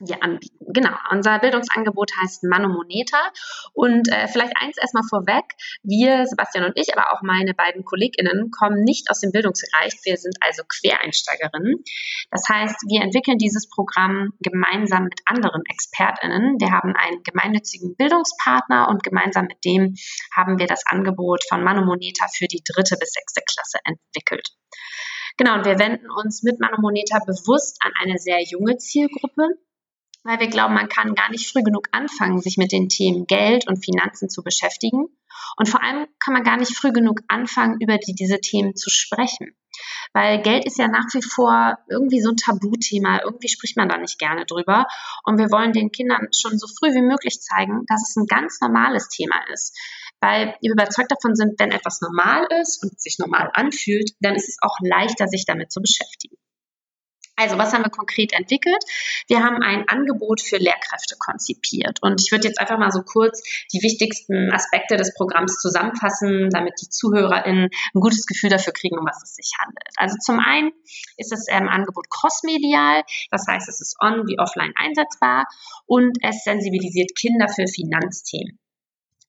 wir 0.00 0.22
anbieten. 0.22 0.56
Genau, 0.72 0.96
unser 1.10 1.38
Bildungsangebot 1.38 2.12
heißt 2.20 2.44
Manomoneta 2.44 3.30
und 3.72 4.08
äh, 4.08 4.28
vielleicht 4.28 4.54
eins 4.56 4.78
erstmal 4.78 5.02
vorweg, 5.08 5.44
wir, 5.82 6.26
Sebastian 6.26 6.64
und 6.64 6.76
ich, 6.76 6.96
aber 6.96 7.12
auch 7.12 7.22
meine 7.22 7.54
beiden 7.54 7.84
KollegInnen 7.84 8.50
kommen 8.50 8.82
nicht 8.82 9.10
aus 9.10 9.20
dem 9.20 9.32
Bildungsbereich, 9.32 9.94
wir 10.04 10.16
sind 10.16 10.36
also 10.40 10.62
Quereinsteigerinnen. 10.66 11.84
Das 12.30 12.48
heißt, 12.48 12.76
wir 12.88 13.02
entwickeln 13.02 13.38
dieses 13.38 13.68
Programm 13.68 14.32
gemeinsam 14.40 15.04
mit 15.04 15.20
anderen 15.26 15.62
ExpertInnen. 15.68 16.56
Wir 16.60 16.70
haben 16.70 16.94
einen 16.96 17.22
gemeinnützigen 17.22 17.96
Bildungspartner 17.96 18.88
und 18.88 19.02
gemeinsam 19.02 19.46
mit 19.46 19.64
dem 19.64 19.94
haben 20.34 20.58
wir 20.58 20.66
das 20.66 20.86
Angebot 20.86 21.42
von 21.48 21.62
Manomoneta 21.62 22.26
für 22.34 22.46
die 22.46 22.62
dritte 22.64 22.96
bis 22.96 23.12
sechste 23.12 23.42
Klasse 23.46 23.78
entwickelt. 23.84 24.48
Genau, 25.36 25.54
und 25.54 25.64
wir 25.64 25.78
wenden 25.78 26.10
uns 26.10 26.42
mit 26.42 26.60
Manomoneta 26.60 27.18
bewusst 27.20 27.78
an 27.82 27.92
eine 28.00 28.18
sehr 28.18 28.42
junge 28.42 28.76
Zielgruppe, 28.76 29.56
weil 30.22 30.40
wir 30.40 30.48
glauben, 30.48 30.74
man 30.74 30.88
kann 30.88 31.14
gar 31.14 31.30
nicht 31.30 31.50
früh 31.50 31.62
genug 31.62 31.88
anfangen, 31.92 32.40
sich 32.40 32.56
mit 32.56 32.72
den 32.72 32.88
Themen 32.88 33.26
Geld 33.26 33.66
und 33.66 33.84
Finanzen 33.84 34.28
zu 34.28 34.42
beschäftigen. 34.42 35.06
Und 35.56 35.68
vor 35.68 35.82
allem 35.82 36.06
kann 36.22 36.34
man 36.34 36.42
gar 36.42 36.56
nicht 36.56 36.76
früh 36.76 36.92
genug 36.92 37.20
anfangen, 37.28 37.78
über 37.80 37.98
die, 37.98 38.14
diese 38.14 38.40
Themen 38.40 38.76
zu 38.76 38.90
sprechen. 38.90 39.54
Weil 40.12 40.42
Geld 40.42 40.66
ist 40.66 40.78
ja 40.78 40.88
nach 40.88 41.06
wie 41.12 41.22
vor 41.22 41.78
irgendwie 41.88 42.20
so 42.20 42.30
ein 42.30 42.36
Tabuthema. 42.36 43.20
Irgendwie 43.24 43.48
spricht 43.48 43.76
man 43.76 43.88
da 43.88 43.96
nicht 43.96 44.18
gerne 44.18 44.44
drüber. 44.44 44.86
Und 45.24 45.38
wir 45.38 45.50
wollen 45.50 45.72
den 45.72 45.90
Kindern 45.90 46.28
schon 46.38 46.58
so 46.58 46.66
früh 46.66 46.92
wie 46.94 47.02
möglich 47.02 47.40
zeigen, 47.40 47.84
dass 47.86 48.08
es 48.08 48.16
ein 48.16 48.26
ganz 48.26 48.60
normales 48.60 49.08
Thema 49.08 49.36
ist. 49.52 49.78
Weil 50.20 50.54
wir 50.60 50.72
überzeugt 50.72 51.10
davon 51.12 51.34
sind, 51.34 51.58
wenn 51.58 51.70
etwas 51.70 52.00
normal 52.02 52.46
ist 52.60 52.82
und 52.82 53.00
sich 53.00 53.18
normal 53.18 53.50
anfühlt, 53.54 54.10
dann 54.20 54.34
ist 54.34 54.48
es 54.48 54.58
auch 54.60 54.76
leichter, 54.82 55.28
sich 55.28 55.46
damit 55.46 55.72
zu 55.72 55.80
beschäftigen. 55.80 56.36
Also, 57.40 57.56
was 57.56 57.72
haben 57.72 57.82
wir 57.84 57.90
konkret 57.90 58.34
entwickelt? 58.34 58.84
Wir 59.26 59.42
haben 59.42 59.62
ein 59.62 59.88
Angebot 59.88 60.42
für 60.42 60.58
Lehrkräfte 60.58 61.16
konzipiert. 61.18 61.98
Und 62.02 62.20
ich 62.20 62.30
würde 62.32 62.46
jetzt 62.46 62.60
einfach 62.60 62.78
mal 62.78 62.92
so 62.92 63.00
kurz 63.02 63.42
die 63.72 63.82
wichtigsten 63.82 64.52
Aspekte 64.52 64.96
des 64.98 65.14
Programms 65.14 65.58
zusammenfassen, 65.58 66.50
damit 66.50 66.74
die 66.82 66.90
ZuhörerInnen 66.90 67.70
ein 67.94 68.00
gutes 68.00 68.26
Gefühl 68.26 68.50
dafür 68.50 68.74
kriegen, 68.74 68.98
um 68.98 69.06
was 69.06 69.22
es 69.22 69.36
sich 69.36 69.52
handelt. 69.58 69.88
Also 69.96 70.16
zum 70.22 70.38
einen 70.38 70.70
ist 71.16 71.32
das 71.32 71.46
ähm, 71.48 71.66
Angebot 71.68 72.10
crossmedial, 72.10 73.04
das 73.30 73.46
heißt, 73.48 73.68
es 73.70 73.80
ist 73.80 73.96
on- 74.02 74.26
wie 74.26 74.38
offline 74.38 74.74
einsetzbar 74.76 75.46
und 75.86 76.18
es 76.22 76.44
sensibilisiert 76.44 77.12
Kinder 77.18 77.48
für 77.48 77.66
Finanzthemen. 77.66 78.58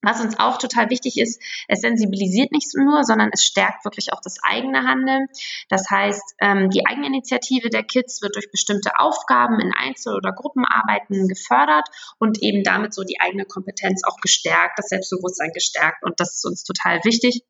Was 0.02 0.20
uns 0.20 0.40
auch 0.40 0.58
total 0.58 0.90
wichtig 0.90 1.18
ist, 1.18 1.42
es 1.68 1.82
sensibilisiert 1.82 2.52
nicht 2.52 2.68
nur, 2.76 3.04
sondern 3.04 3.30
es 3.32 3.44
stärkt 3.44 3.86
wirklich 3.86 4.14
auch 4.14 4.22
das 4.22 4.38
eigene 4.42 4.84
Handeln. 4.84 5.28
Das 5.70 5.90
heißt, 5.90 6.36
ähm, 6.42 6.70
die 6.72 6.86
Eigeninitiative 6.86 7.70
der 7.70 7.84
Kids 7.84 8.22
wird 8.22 8.36
durch 8.36 8.50
bestimmte 8.50 9.00
Aufgaben 9.00 9.60
in 9.60 9.72
Einzel- 9.74 10.16
oder 10.16 10.32
Gruppenarbeiten 10.32 11.28
gefördert 11.28 11.88
und 12.18 12.42
eben 12.42 12.64
damit 12.64 12.94
so 12.94 13.04
die 13.04 13.20
eigene 13.20 13.46
Kompetenz 13.46 14.04
auch 14.04 14.18
gestärkt, 14.18 14.80
das 14.80 14.90
Selbstbewusstsein 14.90 15.52
gestärkt. 15.54 16.04
Und 16.04 16.20
das 16.20 16.34
ist 16.34 16.46
uns 16.46 16.64
total 16.64 17.00
wichtig. 17.04 17.44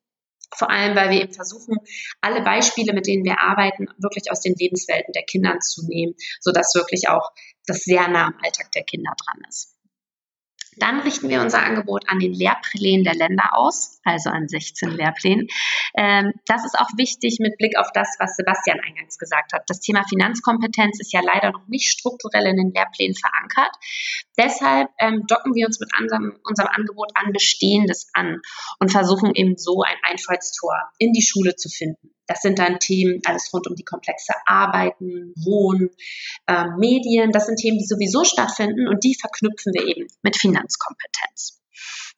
Vor 0.54 0.68
allem, 0.68 0.94
weil 0.94 1.10
wir 1.10 1.22
eben 1.22 1.32
versuchen, 1.32 1.78
alle 2.20 2.42
Beispiele, 2.42 2.92
mit 2.92 3.06
denen 3.06 3.24
wir 3.24 3.40
arbeiten, 3.40 3.86
wirklich 3.98 4.30
aus 4.30 4.40
den 4.40 4.54
Lebenswelten 4.54 5.12
der 5.14 5.24
Kinder 5.24 5.58
zu 5.60 5.86
nehmen, 5.86 6.14
sodass 6.40 6.74
wirklich 6.74 7.08
auch 7.08 7.30
das 7.66 7.84
sehr 7.84 8.06
nah 8.08 8.26
am 8.26 8.38
Alltag 8.42 8.70
der 8.72 8.84
Kinder 8.84 9.12
dran 9.24 9.42
ist. 9.48 9.71
Dann 10.76 11.00
richten 11.00 11.28
wir 11.28 11.42
unser 11.42 11.62
Angebot 11.62 12.08
an 12.08 12.18
den 12.18 12.32
Lehrplänen 12.32 13.04
der 13.04 13.14
Länder 13.14 13.56
aus, 13.56 14.00
also 14.04 14.30
an 14.30 14.48
16 14.48 14.90
Lehrplänen. 14.90 15.48
Ähm, 15.94 16.32
das 16.46 16.64
ist 16.64 16.78
auch 16.78 16.88
wichtig 16.96 17.38
mit 17.40 17.58
Blick 17.58 17.76
auf 17.78 17.88
das, 17.92 18.16
was 18.18 18.36
Sebastian 18.36 18.80
eingangs 18.80 19.18
gesagt 19.18 19.52
hat. 19.52 19.64
Das 19.66 19.80
Thema 19.80 20.02
Finanzkompetenz 20.08 20.98
ist 20.98 21.12
ja 21.12 21.20
leider 21.20 21.52
noch 21.52 21.68
nicht 21.68 21.90
strukturell 21.90 22.46
in 22.46 22.56
den 22.56 22.72
Lehrplänen 22.72 23.14
verankert. 23.14 23.74
Deshalb 24.38 24.88
ähm, 24.98 25.24
docken 25.28 25.54
wir 25.54 25.66
uns 25.66 25.78
mit 25.78 25.90
unserem, 26.00 26.38
unserem 26.44 26.68
Angebot 26.68 27.10
an 27.14 27.32
Bestehendes 27.32 28.08
an 28.14 28.40
und 28.78 28.90
versuchen 28.90 29.32
eben 29.34 29.56
so 29.58 29.82
ein 29.82 29.96
Einfallstor 30.02 30.90
in 30.98 31.12
die 31.12 31.22
Schule 31.22 31.54
zu 31.54 31.68
finden. 31.68 32.14
Das 32.32 32.40
sind 32.40 32.58
dann 32.58 32.78
Themen, 32.78 33.20
alles 33.26 33.52
rund 33.52 33.66
um 33.66 33.76
die 33.76 33.84
komplexe 33.84 34.32
Arbeiten, 34.46 35.34
Wohnen, 35.36 35.90
äh, 36.46 36.64
Medien. 36.78 37.30
Das 37.30 37.44
sind 37.44 37.56
Themen, 37.56 37.76
die 37.76 37.84
sowieso 37.84 38.24
stattfinden 38.24 38.88
und 38.88 39.04
die 39.04 39.14
verknüpfen 39.20 39.74
wir 39.74 39.86
eben 39.86 40.06
mit 40.22 40.38
Finanzkompetenz. 40.38 41.60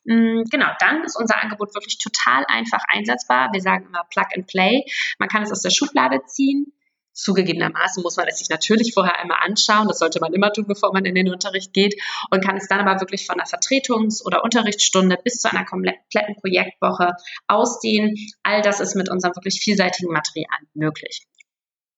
Mm, 0.04 0.44
genau, 0.48 0.68
dann 0.78 1.02
ist 1.02 1.18
unser 1.18 1.42
Angebot 1.42 1.74
wirklich 1.74 1.98
total 1.98 2.44
einfach 2.46 2.84
einsetzbar. 2.86 3.48
Wir 3.52 3.60
sagen 3.60 3.86
immer 3.86 4.04
Plug 4.08 4.26
and 4.36 4.46
Play. 4.46 4.84
Man 5.18 5.28
kann 5.28 5.42
es 5.42 5.50
aus 5.50 5.62
der 5.62 5.70
Schublade 5.70 6.20
ziehen, 6.26 6.72
Zugegebenermaßen 7.14 8.02
muss 8.02 8.16
man 8.16 8.26
es 8.26 8.38
sich 8.38 8.48
natürlich 8.48 8.92
vorher 8.92 9.18
einmal 9.18 9.38
anschauen. 9.40 9.88
Das 9.88 10.00
sollte 10.00 10.20
man 10.20 10.34
immer 10.34 10.52
tun, 10.52 10.66
bevor 10.66 10.92
man 10.92 11.04
in 11.04 11.14
den 11.14 11.32
Unterricht 11.32 11.72
geht 11.72 11.94
und 12.30 12.44
kann 12.44 12.56
es 12.56 12.68
dann 12.68 12.80
aber 12.80 13.00
wirklich 13.00 13.26
von 13.26 13.36
einer 13.36 13.48
Vertretungs- 13.48 14.24
oder 14.24 14.44
Unterrichtsstunde 14.44 15.16
bis 15.22 15.40
zu 15.40 15.50
einer 15.50 15.64
kompletten 15.64 16.36
Projektwoche 16.40 17.12
ausdehnen. 17.46 18.16
All 18.42 18.62
das 18.62 18.80
ist 18.80 18.96
mit 18.96 19.08
unserem 19.08 19.34
wirklich 19.36 19.60
vielseitigen 19.60 20.12
Material 20.12 20.58
möglich. 20.74 21.24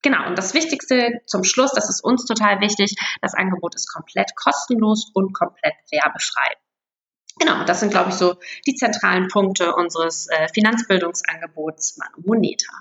Genau, 0.02 0.28
und 0.28 0.38
das 0.38 0.54
Wichtigste 0.54 1.20
zum 1.26 1.42
Schluss, 1.42 1.72
das 1.72 1.88
ist 1.88 2.04
uns 2.04 2.26
total 2.26 2.60
wichtig, 2.60 2.94
das 3.22 3.34
Angebot 3.34 3.74
ist 3.74 3.92
komplett 3.92 4.36
kostenlos 4.36 5.10
und 5.14 5.32
komplett 5.32 5.74
werbefrei. 5.90 6.52
Genau, 7.38 7.64
das 7.64 7.80
sind, 7.80 7.90
glaube 7.90 8.10
ich, 8.10 8.16
so 8.16 8.36
die 8.66 8.74
zentralen 8.74 9.28
Punkte 9.28 9.74
unseres 9.74 10.28
äh, 10.28 10.48
Finanzbildungsangebots 10.54 11.98
Moneta. 12.24 12.72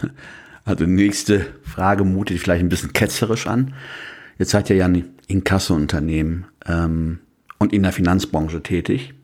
Also 0.64 0.84
nächste 0.84 1.46
Frage 1.62 2.04
mutet 2.04 2.38
vielleicht 2.38 2.62
ein 2.62 2.68
bisschen 2.68 2.92
ketzerisch 2.92 3.46
an. 3.46 3.74
Jetzt 4.38 4.50
seid 4.50 4.70
ihr 4.70 4.76
ja 4.76 4.86
ein 4.86 5.14
Inkasso-Unternehmen 5.26 6.46
ähm, 6.66 7.20
und 7.58 7.72
in 7.72 7.82
der 7.82 7.92
Finanzbranche 7.92 8.62
tätig. 8.62 9.14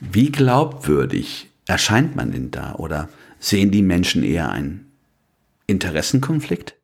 Wie 0.00 0.30
glaubwürdig 0.30 1.50
erscheint 1.66 2.16
man 2.16 2.32
denn 2.32 2.50
da 2.50 2.74
oder 2.74 3.08
sehen 3.38 3.70
die 3.70 3.82
Menschen 3.82 4.22
eher 4.22 4.50
einen 4.50 4.92
Interessenkonflikt? 5.66 6.76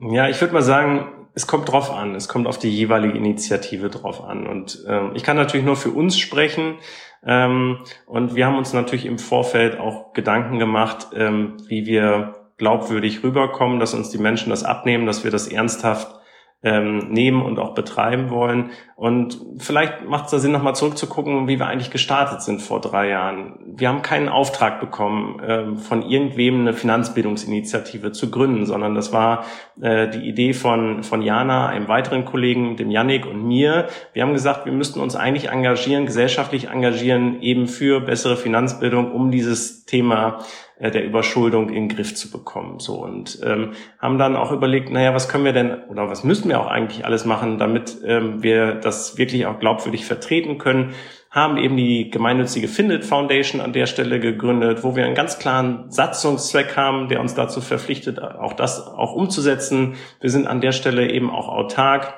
Ja, 0.00 0.28
ich 0.28 0.40
würde 0.40 0.54
mal 0.54 0.62
sagen, 0.62 1.17
es 1.38 1.46
kommt 1.46 1.70
drauf 1.70 1.92
an. 1.92 2.16
Es 2.16 2.26
kommt 2.26 2.48
auf 2.48 2.58
die 2.58 2.68
jeweilige 2.68 3.16
Initiative 3.16 3.90
drauf 3.90 4.24
an. 4.24 4.48
Und 4.48 4.84
ähm, 4.88 5.12
ich 5.14 5.22
kann 5.22 5.36
natürlich 5.36 5.64
nur 5.64 5.76
für 5.76 5.90
uns 5.90 6.18
sprechen. 6.18 6.78
Ähm, 7.24 7.78
und 8.06 8.34
wir 8.34 8.44
haben 8.44 8.58
uns 8.58 8.72
natürlich 8.72 9.06
im 9.06 9.20
Vorfeld 9.20 9.78
auch 9.78 10.12
Gedanken 10.14 10.58
gemacht, 10.58 11.10
ähm, 11.14 11.56
wie 11.68 11.86
wir 11.86 12.34
glaubwürdig 12.56 13.22
rüberkommen, 13.22 13.78
dass 13.78 13.94
uns 13.94 14.10
die 14.10 14.18
Menschen 14.18 14.50
das 14.50 14.64
abnehmen, 14.64 15.06
dass 15.06 15.22
wir 15.22 15.30
das 15.30 15.46
ernsthaft 15.46 16.17
ähm, 16.62 17.10
nehmen 17.10 17.42
und 17.42 17.58
auch 17.60 17.74
betreiben 17.74 18.30
wollen. 18.30 18.70
Und 18.96 19.38
vielleicht 19.58 20.04
macht 20.08 20.24
es 20.24 20.32
da 20.32 20.38
Sinn, 20.40 20.50
nochmal 20.50 20.74
zurückzugucken, 20.74 21.46
wie 21.46 21.60
wir 21.60 21.68
eigentlich 21.68 21.92
gestartet 21.92 22.42
sind 22.42 22.60
vor 22.60 22.80
drei 22.80 23.10
Jahren. 23.10 23.60
Wir 23.64 23.88
haben 23.88 24.02
keinen 24.02 24.28
Auftrag 24.28 24.80
bekommen, 24.80 25.40
ähm, 25.46 25.76
von 25.76 26.02
irgendwem 26.02 26.62
eine 26.62 26.72
Finanzbildungsinitiative 26.72 28.10
zu 28.10 28.32
gründen, 28.32 28.66
sondern 28.66 28.96
das 28.96 29.12
war 29.12 29.44
äh, 29.80 30.08
die 30.08 30.28
Idee 30.28 30.52
von, 30.52 31.04
von 31.04 31.22
Jana, 31.22 31.68
einem 31.68 31.86
weiteren 31.86 32.24
Kollegen, 32.24 32.76
dem 32.76 32.90
Yannick 32.90 33.24
und 33.24 33.46
mir. 33.46 33.86
Wir 34.12 34.22
haben 34.22 34.32
gesagt, 34.32 34.66
wir 34.66 34.72
müssten 34.72 34.98
uns 34.98 35.14
eigentlich 35.14 35.50
engagieren, 35.50 36.06
gesellschaftlich 36.06 36.70
engagieren, 36.70 37.40
eben 37.40 37.68
für 37.68 38.00
bessere 38.00 38.36
Finanzbildung, 38.36 39.12
um 39.12 39.30
dieses 39.30 39.84
Thema 39.84 40.40
äh, 40.78 40.90
der 40.90 41.04
Überschuldung 41.04 41.68
in 41.68 41.88
den 41.88 41.96
Griff 41.96 42.14
zu 42.14 42.30
bekommen. 42.30 42.78
So 42.78 43.02
und 43.02 43.40
ähm, 43.44 43.72
haben 43.98 44.18
dann 44.18 44.36
auch 44.36 44.52
überlegt, 44.52 44.90
naja, 44.90 45.14
was 45.14 45.28
können 45.28 45.44
wir 45.44 45.52
denn 45.52 45.82
oder 45.88 46.08
was 46.08 46.24
müssen 46.24 46.48
wir 46.48 46.60
auch 46.60 46.68
eigentlich 46.68 47.04
alles 47.04 47.24
machen, 47.24 47.58
damit 47.58 47.98
ähm, 48.04 48.42
wir 48.42 48.74
das 48.74 49.18
wirklich 49.18 49.46
auch 49.46 49.58
glaubwürdig 49.58 50.04
vertreten 50.04 50.58
können. 50.58 50.94
Haben 51.30 51.58
eben 51.58 51.76
die 51.76 52.10
gemeinnützige 52.10 52.68
Findet 52.68 53.04
Foundation 53.04 53.60
an 53.60 53.72
der 53.72 53.86
Stelle 53.86 54.18
gegründet, 54.18 54.82
wo 54.82 54.96
wir 54.96 55.04
einen 55.04 55.14
ganz 55.14 55.38
klaren 55.38 55.90
Satzungszweck 55.90 56.76
haben, 56.76 57.08
der 57.08 57.20
uns 57.20 57.34
dazu 57.34 57.60
verpflichtet, 57.60 58.22
auch 58.22 58.54
das 58.54 58.86
auch 58.86 59.12
umzusetzen. 59.14 59.96
Wir 60.20 60.30
sind 60.30 60.46
an 60.46 60.60
der 60.60 60.72
Stelle 60.72 61.10
eben 61.10 61.30
auch 61.30 61.48
autark 61.48 62.14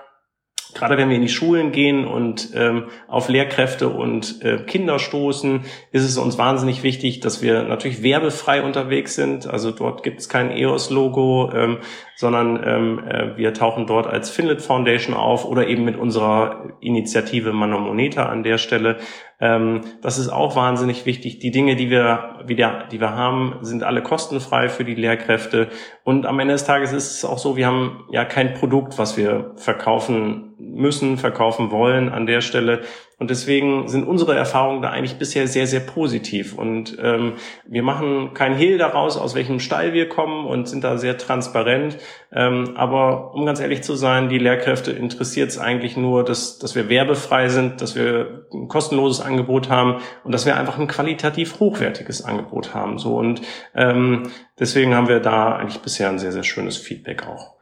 gerade 0.74 0.96
wenn 0.96 1.08
wir 1.08 1.16
in 1.16 1.22
die 1.22 1.28
Schulen 1.28 1.72
gehen 1.72 2.06
und 2.06 2.50
ähm, 2.54 2.84
auf 3.08 3.28
Lehrkräfte 3.28 3.88
und 3.88 4.42
äh, 4.42 4.58
Kinder 4.58 4.98
stoßen, 4.98 5.62
ist 5.92 6.04
es 6.04 6.18
uns 6.18 6.38
wahnsinnig 6.38 6.82
wichtig, 6.82 7.20
dass 7.20 7.42
wir 7.42 7.62
natürlich 7.62 8.02
werbefrei 8.02 8.62
unterwegs 8.62 9.14
sind. 9.14 9.46
Also 9.46 9.70
dort 9.70 10.02
gibt 10.02 10.20
es 10.20 10.28
kein 10.28 10.50
EOS-Logo, 10.50 11.52
ähm, 11.54 11.78
sondern 12.16 12.62
ähm, 12.64 12.98
äh, 13.08 13.36
wir 13.36 13.54
tauchen 13.54 13.86
dort 13.86 14.06
als 14.06 14.30
Finlet 14.30 14.60
Foundation 14.60 15.14
auf 15.14 15.44
oder 15.44 15.66
eben 15.66 15.84
mit 15.84 15.96
unserer 15.96 16.70
Initiative 16.80 17.52
Manomoneta 17.52 18.26
an 18.26 18.42
der 18.42 18.58
Stelle. 18.58 18.98
Ähm, 19.40 19.80
das 20.02 20.18
ist 20.18 20.28
auch 20.28 20.54
wahnsinnig 20.54 21.06
wichtig. 21.06 21.38
Die 21.38 21.50
Dinge, 21.50 21.76
die 21.76 21.90
wir, 21.90 22.40
wieder, 22.46 22.84
die 22.90 23.00
wir 23.00 23.14
haben, 23.14 23.56
sind 23.62 23.82
alle 23.82 24.02
kostenfrei 24.02 24.68
für 24.68 24.84
die 24.84 24.94
Lehrkräfte. 24.94 25.68
Und 26.04 26.26
am 26.26 26.38
Ende 26.38 26.54
des 26.54 26.64
Tages 26.64 26.92
ist 26.92 27.16
es 27.16 27.24
auch 27.24 27.38
so, 27.38 27.56
wir 27.56 27.66
haben 27.66 28.04
ja 28.10 28.24
kein 28.24 28.54
Produkt, 28.54 28.98
was 28.98 29.16
wir 29.16 29.52
verkaufen 29.56 30.54
müssen, 30.58 31.16
verkaufen 31.16 31.70
wollen 31.70 32.10
an 32.10 32.26
der 32.26 32.42
Stelle. 32.42 32.82
Und 33.20 33.28
deswegen 33.28 33.86
sind 33.86 34.08
unsere 34.08 34.34
Erfahrungen 34.34 34.80
da 34.80 34.88
eigentlich 34.88 35.18
bisher 35.18 35.46
sehr, 35.46 35.66
sehr 35.66 35.80
positiv. 35.80 36.54
Und 36.54 36.96
ähm, 37.02 37.34
wir 37.66 37.82
machen 37.82 38.32
kein 38.32 38.54
Hehl 38.54 38.78
daraus, 38.78 39.18
aus 39.18 39.34
welchem 39.34 39.60
Stall 39.60 39.92
wir 39.92 40.08
kommen 40.08 40.46
und 40.46 40.66
sind 40.70 40.84
da 40.84 40.96
sehr 40.96 41.18
transparent. 41.18 41.98
Ähm, 42.32 42.78
aber 42.78 43.34
um 43.34 43.44
ganz 43.44 43.60
ehrlich 43.60 43.82
zu 43.82 43.94
sein, 43.94 44.30
die 44.30 44.38
Lehrkräfte 44.38 44.92
interessiert 44.92 45.50
es 45.50 45.58
eigentlich 45.58 45.98
nur, 45.98 46.24
dass, 46.24 46.58
dass 46.58 46.74
wir 46.74 46.88
werbefrei 46.88 47.50
sind, 47.50 47.82
dass 47.82 47.94
wir 47.94 48.46
ein 48.54 48.68
kostenloses 48.68 49.20
Angebot 49.20 49.68
haben 49.68 50.00
und 50.24 50.32
dass 50.32 50.46
wir 50.46 50.56
einfach 50.56 50.78
ein 50.78 50.86
qualitativ 50.86 51.60
hochwertiges 51.60 52.24
Angebot 52.24 52.72
haben. 52.72 52.98
So 52.98 53.18
und 53.18 53.42
ähm, 53.74 54.30
deswegen 54.58 54.94
haben 54.94 55.08
wir 55.08 55.20
da 55.20 55.56
eigentlich 55.56 55.82
bisher 55.82 56.08
ein 56.08 56.18
sehr, 56.18 56.32
sehr 56.32 56.44
schönes 56.44 56.78
Feedback 56.78 57.26
auch. 57.26 57.52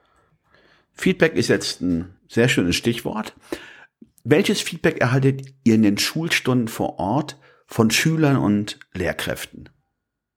Feedback 0.94 1.34
ist 1.34 1.48
jetzt 1.48 1.80
ein 1.80 2.14
sehr 2.28 2.46
schönes 2.46 2.76
Stichwort. 2.76 3.32
Welches 4.24 4.60
Feedback 4.60 5.00
erhaltet 5.00 5.42
ihr 5.64 5.74
in 5.74 5.82
den 5.82 5.98
Schulstunden 5.98 6.68
vor 6.68 6.98
Ort 6.98 7.38
von 7.66 7.90
Schülern 7.90 8.36
und 8.36 8.78
Lehrkräften? 8.94 9.68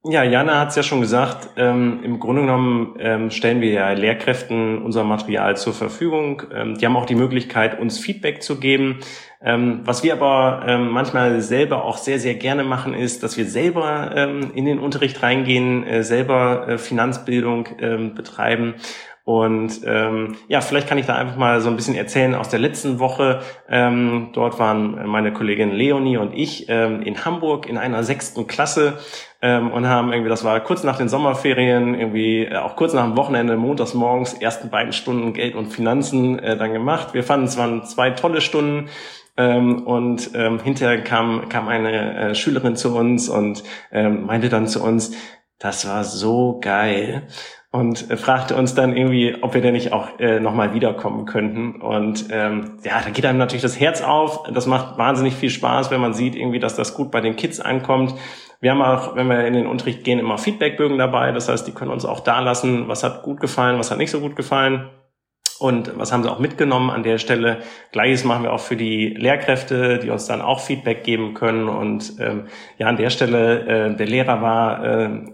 Ja, 0.04 0.24
Jana 0.24 0.60
hat 0.60 0.70
es 0.70 0.76
ja 0.76 0.82
schon 0.82 1.00
gesagt. 1.00 1.50
Ähm, 1.58 2.00
Im 2.04 2.20
Grunde 2.20 2.42
genommen 2.42 2.96
ähm, 2.98 3.30
stellen 3.30 3.62
wir 3.62 3.72
ja 3.72 3.92
Lehrkräften 3.92 4.82
unser 4.82 5.04
Material 5.04 5.56
zur 5.58 5.74
Verfügung. 5.74 6.42
Ähm, 6.52 6.76
die 6.76 6.88
haben 6.88 6.98
auch 6.98 7.06
die 7.06 7.14
Möglichkeit, 7.14 7.80
uns 7.80 8.00
Feedback 8.00 8.42
zu 8.42 8.60
geben. 8.60 9.02
Ähm, 9.44 9.82
was 9.84 10.04
wir 10.04 10.14
aber 10.14 10.66
ähm, 10.68 10.90
manchmal 10.90 11.42
selber 11.42 11.86
auch 11.86 11.98
sehr, 11.98 12.20
sehr 12.20 12.34
gerne 12.34 12.64
machen, 12.64 12.96
ist, 12.96 13.22
dass 13.22 13.38
wir 13.38 13.46
selber 13.46 14.12
ähm, 14.16 14.52
in 14.56 14.66
den 14.66 14.80
Unterricht 14.80 15.22
reingehen, 15.22 15.86
äh, 15.86 16.04
selber 16.04 16.68
äh, 16.68 16.78
Finanzbildung 16.80 17.68
betreiben 18.16 18.76
und 19.40 19.82
ähm, 19.86 20.36
ja, 20.50 20.60
vielleicht 20.60 20.88
kann 20.88 20.98
ich 20.98 21.06
da 21.06 21.16
einfach 21.16 21.38
mal 21.38 21.62
so 21.62 21.70
ein 21.70 21.78
bisschen 21.78 21.96
erzählen 21.96 22.36
aus 22.36 22.50
der 22.50 22.60
letzten 22.60 23.00
Woche. 23.00 23.40
Ähm, 23.70 24.30
dort 24.34 24.60
waren 24.60 25.08
meine 25.08 25.32
Kollegin 25.32 25.72
Leonie 25.72 26.18
und 26.18 26.34
ich 26.34 26.68
ähm, 26.68 27.02
in 27.02 27.24
Hamburg 27.24 27.66
in 27.66 27.78
einer 27.78 28.04
sechsten 28.04 28.46
Klasse 28.46 29.00
ähm, 29.42 29.72
und 29.72 29.88
haben 29.88 30.12
irgendwie, 30.12 30.30
das 30.30 30.44
war 30.44 30.60
kurz 30.60 30.84
nach 30.84 30.98
den 30.98 31.08
Sommerferien, 31.08 31.96
irgendwie 31.96 32.44
äh, 32.44 32.58
auch 32.58 32.76
kurz 32.76 32.94
nach 32.94 33.06
dem 33.06 33.16
Wochenende, 33.16 33.56
montags 33.56 33.94
morgens, 33.94 34.34
ersten 34.34 34.70
beiden 34.70 34.92
Stunden 34.92 35.32
Geld 35.34 35.56
und 35.56 35.68
Finanzen 35.68 36.38
äh, 36.40 36.58
dann 36.58 36.74
gemacht. 36.74 37.14
Wir 37.14 37.24
fanden 37.24 37.46
es 37.46 37.58
waren 37.58 37.86
zwei 37.86 38.12
tolle 38.12 38.42
Stunden. 38.42 38.90
Ähm, 39.38 39.84
und 39.88 40.32
ähm, 40.36 40.60
hinterher 40.60 41.02
kam, 41.04 41.48
kam 41.48 41.70
eine 41.70 42.32
äh, 42.32 42.36
Schülerin 42.36 42.76
zu 42.76 42.94
uns 42.94 43.30
und 43.30 43.64
ähm, 43.94 44.26
meinte 44.26 44.50
dann 44.50 44.68
zu 44.68 44.84
uns, 44.84 45.16
das 45.58 45.88
war 45.88 46.04
so 46.04 46.60
geil 46.60 47.28
und 47.72 48.00
fragte 48.20 48.56
uns 48.56 48.76
dann 48.76 48.96
irgendwie, 48.96 49.38
ob 49.42 49.54
wir 49.54 49.62
denn 49.62 49.74
nicht 49.74 49.94
auch 49.94 50.20
äh, 50.20 50.42
nochmal 50.42 50.74
wiederkommen 50.74 51.26
könnten. 51.26 51.82
Und 51.82 52.28
ähm, 52.30 52.78
ja, 52.84 53.02
da 53.02 53.10
geht 53.10 53.26
einem 53.26 53.40
natürlich 53.40 53.62
das 53.62 53.80
Herz 53.80 54.02
auf. 54.02 54.44
Das 54.54 54.68
macht 54.68 54.98
wahnsinnig 54.98 55.36
viel 55.36 55.50
Spaß, 55.50 55.90
wenn 55.90 56.02
man 56.02 56.14
sieht 56.14 56.36
irgendwie, 56.36 56.60
dass 56.60 56.76
das 56.76 56.94
gut 56.94 57.12
bei 57.12 57.22
den 57.22 57.38
Kids 57.38 57.62
ankommt. 57.62 58.14
Wir 58.60 58.72
haben 58.72 58.82
auch, 58.82 59.16
wenn 59.16 59.28
wir 59.28 59.46
in 59.48 59.54
den 59.54 59.68
Unterricht 59.68 60.04
gehen, 60.04 60.20
immer 60.20 60.38
Feedbackbögen 60.38 60.98
dabei. 60.98 61.32
Das 61.32 61.48
heißt, 61.48 61.66
die 61.66 61.72
können 61.72 61.92
uns 61.92 62.04
auch 62.04 62.20
da 62.20 62.42
lassen, 62.42 62.90
was 62.90 63.04
hat 63.04 63.24
gut 63.24 63.40
gefallen, 63.40 63.80
was 63.80 63.90
hat 63.90 63.98
nicht 63.98 64.12
so 64.12 64.20
gut 64.20 64.36
gefallen. 64.36 64.90
Und 65.62 65.92
was 65.96 66.12
haben 66.12 66.24
sie 66.24 66.32
auch 66.32 66.40
mitgenommen 66.40 66.90
an 66.90 67.04
der 67.04 67.20
Stelle? 67.20 67.60
Gleiches 67.92 68.24
machen 68.24 68.42
wir 68.42 68.52
auch 68.52 68.60
für 68.60 68.76
die 68.76 69.10
Lehrkräfte, 69.10 70.00
die 70.00 70.10
uns 70.10 70.26
dann 70.26 70.42
auch 70.42 70.60
Feedback 70.60 71.04
geben 71.04 71.36
können. 71.36 71.70
Und 71.70 72.14
ähm, 72.20 72.46
ja, 72.80 72.88
an 72.88 72.98
der 72.98 73.12
Stelle, 73.12 73.92
äh, 73.92 73.96
der 73.96 74.08
Lehrer 74.08 74.42
war 74.42 74.84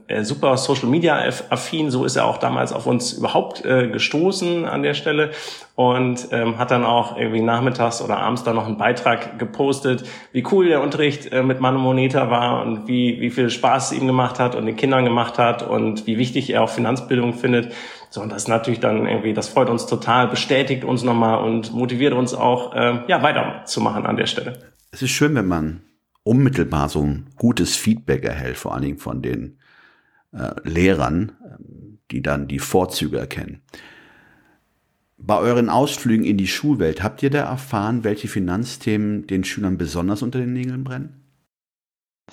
äh, 0.07 0.24
super 0.25 0.57
Social 0.57 0.89
Media 0.89 1.17
affin, 1.50 1.91
so 1.91 2.03
ist 2.03 2.17
er 2.17 2.25
auch 2.25 2.39
damals 2.39 2.74
auf 2.74 2.88
uns 2.88 3.13
überhaupt 3.13 3.63
äh, 3.63 3.88
gestoßen 3.88 4.65
an 4.65 4.84
der 4.84 4.96
Stelle 4.96 5.31
und 5.77 6.29
ähm, 6.31 6.57
hat 6.57 6.72
dann 6.72 6.84
auch 6.84 7.17
irgendwie 7.17 7.41
nachmittags 7.41 8.01
oder 8.01 8.17
abends 8.17 8.43
dann 8.43 8.55
noch 8.55 8.65
einen 8.65 8.77
Beitrag 8.77 9.38
gepostet, 9.38 10.03
wie 10.31 10.43
cool 10.51 10.67
der 10.67 10.81
Unterricht 10.81 11.31
äh, 11.31 11.43
mit 11.43 11.62
Manomoneta 11.62 12.31
war 12.31 12.65
und 12.65 12.88
wie, 12.88 13.22
wie 13.22 13.29
viel 13.29 13.51
Spaß 13.51 13.91
es 13.91 13.98
ihm 13.98 14.07
gemacht 14.07 14.39
hat 14.39 14.55
und 14.55 14.65
den 14.65 14.75
Kindern 14.75 15.05
gemacht 15.05 15.38
hat 15.38 15.62
und 15.62 16.07
wie 16.07 16.17
wichtig 16.17 16.50
er 16.50 16.63
auch 16.63 16.69
Finanzbildung 16.69 17.36
findet. 17.36 17.74
So, 18.09 18.21
und 18.21 18.29
das 18.31 18.43
ist 18.43 18.47
natürlich 18.47 18.79
dann 18.79 19.05
irgendwie, 19.05 19.33
das 19.33 19.49
freut 19.49 19.69
uns 19.69 19.85
total, 19.85 20.27
bestätigt 20.27 20.83
uns 20.83 21.03
nochmal 21.03 21.43
und 21.43 21.73
motiviert 21.73 22.13
uns 22.13 22.33
auch, 22.33 22.73
äh, 22.73 23.01
ja, 23.07 23.21
weiterzumachen 23.21 24.05
an 24.05 24.15
der 24.15 24.27
Stelle. 24.27 24.59
Es 24.91 25.01
ist 25.01 25.11
schön, 25.11 25.35
wenn 25.35 25.47
man 25.47 25.81
unmittelbar 26.23 26.89
so 26.89 27.01
ein 27.01 27.29
gutes 27.35 27.75
Feedback 27.75 28.23
erhält, 28.23 28.57
vor 28.57 28.73
allen 28.73 28.83
Dingen 28.83 28.97
von 28.97 29.21
den 29.21 29.59
äh, 30.31 30.51
Lehrern, 30.63 31.33
äh, 31.43 31.63
die 32.11 32.21
dann 32.21 32.47
die 32.47 32.59
Vorzüge 32.59 33.17
erkennen. 33.17 33.61
Bei 35.17 35.39
euren 35.39 35.69
Ausflügen 35.69 36.25
in 36.25 36.37
die 36.37 36.47
Schulwelt, 36.47 37.03
habt 37.03 37.23
ihr 37.23 37.29
da 37.29 37.39
erfahren, 37.39 38.03
welche 38.03 38.27
Finanzthemen 38.27 39.25
den 39.27 39.43
Schülern 39.43 39.77
besonders 39.77 40.21
unter 40.21 40.39
den 40.39 40.53
Nägeln 40.53 40.83
brennen? 40.83 41.26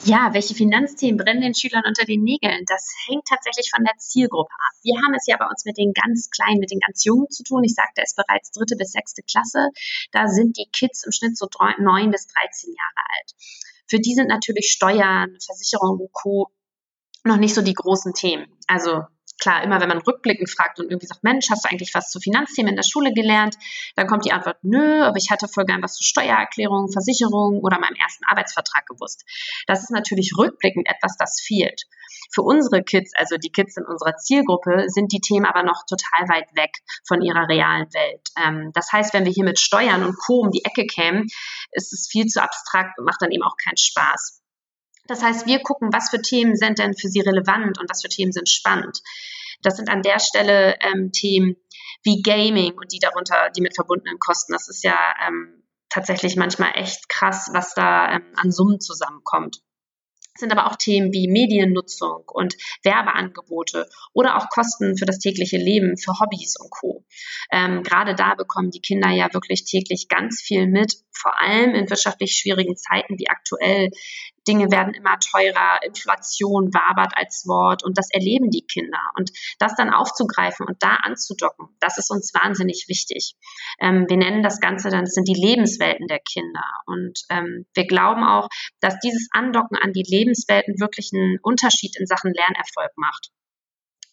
Ja, 0.02 0.34
welche 0.34 0.54
Finanzthemen 0.54 1.16
brennen 1.16 1.40
den 1.40 1.54
Schülern 1.54 1.84
unter 1.86 2.04
den 2.04 2.24
Nägeln? 2.24 2.64
Das 2.66 2.84
hängt 3.06 3.26
tatsächlich 3.26 3.70
von 3.74 3.84
der 3.84 3.96
Zielgruppe 3.96 4.52
ab. 4.52 4.74
Wir 4.82 5.00
haben 5.00 5.14
es 5.14 5.26
ja 5.26 5.36
bei 5.36 5.46
uns 5.46 5.64
mit 5.64 5.78
den 5.78 5.92
ganz 5.92 6.30
Kleinen, 6.30 6.58
mit 6.58 6.72
den 6.72 6.80
ganz 6.80 7.04
Jungen 7.04 7.30
zu 7.30 7.44
tun. 7.44 7.62
Ich 7.62 7.74
sagte 7.74 8.02
es 8.02 8.14
bereits 8.14 8.50
dritte 8.50 8.76
bis 8.76 8.90
sechste 8.90 9.22
Klasse. 9.22 9.70
Da 10.10 10.26
sind 10.26 10.58
die 10.58 10.68
Kids 10.72 11.04
im 11.06 11.12
Schnitt 11.12 11.38
so 11.38 11.46
neun 11.78 12.10
bis 12.10 12.26
13 12.26 12.74
Jahre 12.74 13.06
alt. 13.16 13.32
Für 13.86 14.00
die 14.00 14.14
sind 14.14 14.28
natürlich 14.28 14.72
Steuern, 14.72 15.38
Versicherung 15.40 16.00
und 16.00 16.12
Co. 16.12 16.50
noch 17.24 17.36
nicht 17.36 17.54
so 17.54 17.62
die 17.62 17.74
großen 17.74 18.12
Themen. 18.12 18.46
Also 18.66 19.04
klar, 19.40 19.62
immer 19.62 19.80
wenn 19.80 19.88
man 19.88 19.98
rückblickend 19.98 20.48
fragt 20.50 20.78
und 20.78 20.90
irgendwie 20.90 21.06
sagt, 21.06 21.24
Mensch, 21.24 21.50
hast 21.50 21.64
du 21.64 21.70
eigentlich 21.70 21.94
was 21.94 22.10
zu 22.10 22.20
Finanzthemen 22.20 22.70
in 22.70 22.76
der 22.76 22.82
Schule 22.82 23.12
gelernt? 23.12 23.56
Dann 23.96 24.06
kommt 24.06 24.24
die 24.24 24.32
Antwort, 24.32 24.58
nö, 24.62 25.02
aber 25.02 25.16
ich 25.16 25.30
hatte 25.30 25.48
voll 25.48 25.64
gern 25.64 25.82
was 25.82 25.94
zu 25.94 26.04
Steuererklärungen, 26.04 26.92
Versicherungen 26.92 27.60
oder 27.60 27.78
meinem 27.78 27.96
ersten 27.96 28.24
Arbeitsvertrag 28.24 28.86
gewusst. 28.86 29.24
Das 29.66 29.82
ist 29.82 29.90
natürlich 29.90 30.32
rückblickend 30.38 30.88
etwas, 30.88 31.16
das 31.16 31.40
fehlt. 31.40 31.82
Für 32.32 32.42
unsere 32.42 32.82
Kids, 32.82 33.12
also 33.16 33.36
die 33.36 33.50
Kids 33.50 33.76
in 33.76 33.84
unserer 33.84 34.16
Zielgruppe, 34.16 34.84
sind 34.88 35.12
die 35.12 35.20
Themen 35.20 35.46
aber 35.46 35.62
noch 35.62 35.84
total 35.86 36.28
weit 36.28 36.54
weg 36.54 36.70
von 37.06 37.22
ihrer 37.22 37.48
realen 37.48 37.92
Welt. 37.92 38.28
Ähm, 38.42 38.70
das 38.72 38.92
heißt, 38.92 39.14
wenn 39.14 39.24
wir 39.24 39.32
hier 39.32 39.44
mit 39.44 39.58
Steuern 39.58 40.04
und 40.04 40.16
Co. 40.16 40.40
um 40.40 40.50
die 40.50 40.64
Ecke 40.64 40.86
kämen, 40.86 41.26
ist 41.72 41.92
es 41.92 42.08
viel 42.10 42.26
zu 42.26 42.42
abstrakt 42.42 42.98
und 42.98 43.04
macht 43.04 43.20
dann 43.20 43.30
eben 43.30 43.42
auch 43.42 43.56
keinen 43.62 43.76
Spaß. 43.76 44.43
Das 45.06 45.22
heißt, 45.22 45.46
wir 45.46 45.60
gucken, 45.60 45.92
was 45.92 46.10
für 46.10 46.20
Themen 46.20 46.56
sind 46.56 46.78
denn 46.78 46.94
für 46.94 47.08
Sie 47.08 47.20
relevant 47.20 47.78
und 47.78 47.90
was 47.90 48.02
für 48.02 48.08
Themen 48.08 48.32
sind 48.32 48.48
spannend. 48.48 49.00
Das 49.62 49.76
sind 49.76 49.88
an 49.90 50.02
der 50.02 50.18
Stelle 50.18 50.76
ähm, 50.80 51.12
Themen 51.12 51.56
wie 52.02 52.22
Gaming 52.22 52.74
und 52.78 52.92
die 52.92 52.98
darunter, 52.98 53.50
die 53.56 53.60
mit 53.60 53.74
verbundenen 53.74 54.18
Kosten. 54.18 54.52
Das 54.52 54.68
ist 54.68 54.84
ja 54.84 54.98
ähm, 55.26 55.62
tatsächlich 55.88 56.36
manchmal 56.36 56.72
echt 56.74 57.08
krass, 57.08 57.50
was 57.52 57.74
da 57.74 58.16
ähm, 58.16 58.32
an 58.36 58.50
Summen 58.50 58.80
zusammenkommt 58.80 59.60
sind 60.36 60.52
aber 60.52 60.70
auch 60.70 60.76
Themen 60.76 61.12
wie 61.12 61.28
Mediennutzung 61.28 62.24
und 62.26 62.56
Werbeangebote 62.82 63.88
oder 64.12 64.36
auch 64.36 64.48
Kosten 64.48 64.96
für 64.96 65.04
das 65.04 65.18
tägliche 65.18 65.58
Leben, 65.58 65.96
für 65.96 66.18
Hobbys 66.18 66.56
und 66.58 66.70
Co. 66.70 67.04
Ähm, 67.52 67.82
gerade 67.82 68.14
da 68.14 68.34
bekommen 68.34 68.70
die 68.70 68.80
Kinder 68.80 69.10
ja 69.10 69.32
wirklich 69.32 69.64
täglich 69.64 70.08
ganz 70.08 70.42
viel 70.42 70.66
mit, 70.66 70.94
vor 71.12 71.40
allem 71.40 71.74
in 71.74 71.88
wirtschaftlich 71.88 72.32
schwierigen 72.32 72.76
Zeiten 72.76 73.18
wie 73.18 73.28
aktuell, 73.28 73.90
Dinge 74.46 74.70
werden 74.70 74.94
immer 74.94 75.18
teurer, 75.18 75.82
Inflation 75.82 76.72
wabert 76.74 77.12
als 77.16 77.46
Wort 77.46 77.84
und 77.84 77.98
das 77.98 78.10
erleben 78.10 78.50
die 78.50 78.66
Kinder. 78.66 79.00
Und 79.16 79.30
das 79.58 79.74
dann 79.74 79.92
aufzugreifen 79.92 80.66
und 80.66 80.82
da 80.82 80.96
anzudocken, 81.02 81.68
das 81.80 81.98
ist 81.98 82.10
uns 82.10 82.32
wahnsinnig 82.34 82.86
wichtig. 82.88 83.34
Ähm, 83.80 84.06
wir 84.08 84.16
nennen 84.16 84.42
das 84.42 84.60
Ganze 84.60 84.90
dann, 84.90 85.04
das 85.04 85.14
sind 85.14 85.28
die 85.28 85.40
Lebenswelten 85.40 86.06
der 86.06 86.20
Kinder. 86.20 86.64
Und 86.86 87.20
ähm, 87.30 87.66
wir 87.74 87.86
glauben 87.86 88.24
auch, 88.24 88.48
dass 88.80 88.98
dieses 89.00 89.28
Andocken 89.32 89.76
an 89.76 89.92
die 89.92 90.04
Lebenswelten 90.06 90.80
wirklich 90.80 91.10
einen 91.12 91.38
Unterschied 91.42 91.96
in 91.98 92.06
Sachen 92.06 92.32
Lernerfolg 92.32 92.92
macht. 92.96 93.30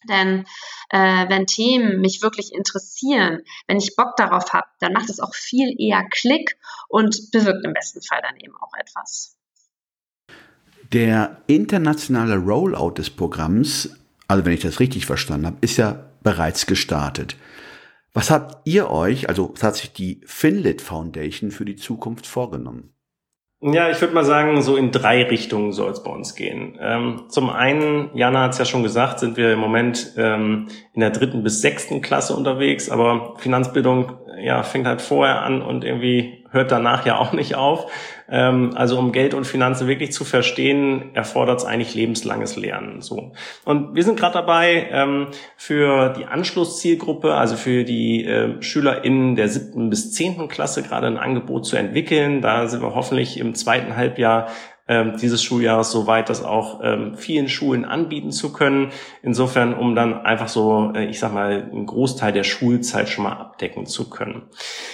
Denn 0.10 0.46
äh, 0.90 1.30
wenn 1.30 1.46
Themen 1.46 2.02
mich 2.02 2.22
wirklich 2.22 2.52
interessieren, 2.54 3.44
wenn 3.68 3.78
ich 3.78 3.96
Bock 3.96 4.16
darauf 4.18 4.52
habe, 4.52 4.68
dann 4.80 4.94
macht 4.94 5.10
es 5.10 5.20
auch 5.20 5.36
viel 5.36 5.76
eher 5.80 6.04
Klick 6.10 6.58
und 6.88 7.32
bewirkt 7.32 7.64
im 7.66 7.74
besten 7.74 8.02
Fall 8.02 8.22
dann 8.24 8.38
eben 8.38 8.56
auch 8.58 8.74
etwas. 8.80 9.38
Der 10.94 11.38
internationale 11.48 12.36
Rollout 12.36 12.96
des 12.98 13.10
Programms, 13.10 13.98
also 14.28 14.44
wenn 14.44 14.54
ich 14.54 14.60
das 14.60 14.82
richtig 14.82 15.06
verstanden 15.06 15.46
habe, 15.46 15.58
ist 15.62 15.78
ja 15.78 16.08
bereits 16.22 16.66
gestartet. 16.66 17.38
Was 18.14 18.30
habt 18.30 18.68
ihr 18.68 18.90
euch, 18.90 19.30
also 19.30 19.52
was 19.54 19.64
hat 19.64 19.76
sich 19.78 19.94
die 19.94 20.20
Finlit 20.26 20.82
Foundation 20.82 21.52
für 21.52 21.64
die 21.64 21.78
Zukunft 21.78 22.28
vorgenommen? 22.28 22.94
Ja, 23.64 23.90
ich 23.90 24.02
würde 24.02 24.16
mal 24.16 24.26
sagen, 24.26 24.62
so 24.64 24.76
in 24.76 24.92
drei 24.92 25.24
Richtungen 25.24 25.72
soll 25.72 25.92
es 25.92 26.04
bei 26.04 26.12
uns 26.12 26.36
gehen. 26.36 26.78
Ähm, 26.82 27.26
zum 27.30 27.50
einen, 27.52 28.10
Jana 28.16 28.44
hat 28.44 28.54
es 28.54 28.58
ja 28.58 28.66
schon 28.66 28.82
gesagt, 28.82 29.20
sind 29.20 29.38
wir 29.38 29.54
im 29.54 29.60
Moment 29.60 30.14
ähm, 30.18 30.68
in 30.94 31.00
der 31.00 31.12
dritten 31.12 31.44
bis 31.44 31.62
sechsten 31.62 32.02
Klasse 32.02 32.36
unterwegs, 32.36 32.90
aber 32.90 33.36
Finanzbildung 33.38 34.14
ja, 34.44 34.64
fängt 34.64 34.88
halt 34.88 35.02
vorher 35.02 35.44
an 35.44 35.62
und 35.62 35.84
irgendwie 35.84 36.41
hört 36.52 36.72
danach 36.72 37.06
ja 37.06 37.18
auch 37.18 37.34
nicht 37.34 37.56
auf. 37.56 37.92
Ähm, 38.30 38.72
also 38.76 38.98
um 38.98 39.12
Geld 39.12 39.34
und 39.34 39.46
Finanzen 39.46 39.88
wirklich 39.88 40.12
zu 40.12 40.24
verstehen, 40.24 41.14
erfordert 41.14 41.60
es 41.60 41.66
eigentlich 41.66 41.96
lebenslanges 41.96 42.56
Lernen. 42.56 43.02
So. 43.02 43.32
Und 43.66 43.96
wir 43.96 44.04
sind 44.04 44.20
gerade 44.20 44.34
dabei, 44.34 44.88
ähm, 44.92 45.28
für 45.58 46.10
die 46.10 46.26
Anschlusszielgruppe, 46.26 47.34
also 47.34 47.56
für 47.56 47.84
die 47.84 48.26
äh, 48.26 48.62
SchülerInnen 48.62 49.36
der 49.36 49.50
siebten 49.50 49.90
bis 49.90 50.14
zehnten 50.14 50.48
Klasse 50.48 50.84
gerade 50.84 51.08
ein 51.08 51.18
Angebot 51.18 51.66
zu 51.66 51.76
entwickeln. 51.76 52.42
Da 52.42 52.68
sind 52.68 52.82
wir 52.82 52.96
hoffentlich 52.96 53.38
im 53.38 53.56
zweiten 53.56 53.96
Halbjahr 53.96 54.48
ähm, 54.88 55.14
dieses 55.22 55.44
Schuljahres 55.44 55.92
so 55.92 56.08
weit, 56.08 56.30
das 56.30 56.44
auch 56.44 56.82
ähm, 56.84 57.16
vielen 57.16 57.48
Schulen 57.50 57.86
anbieten 57.86 58.32
zu 58.32 58.52
können. 58.52 58.92
Insofern, 59.22 59.74
um 59.74 59.96
dann 59.96 60.26
einfach 60.26 60.48
so, 60.48 60.92
äh, 60.96 61.06
ich 61.06 61.20
sag 61.20 61.34
mal, 61.34 61.70
einen 61.72 61.86
Großteil 61.86 62.34
der 62.34 62.44
Schulzeit 62.44 63.10
schon 63.10 63.24
mal 63.24 63.34
abdecken 63.34 63.86
zu 63.86 64.10
können. 64.10 64.44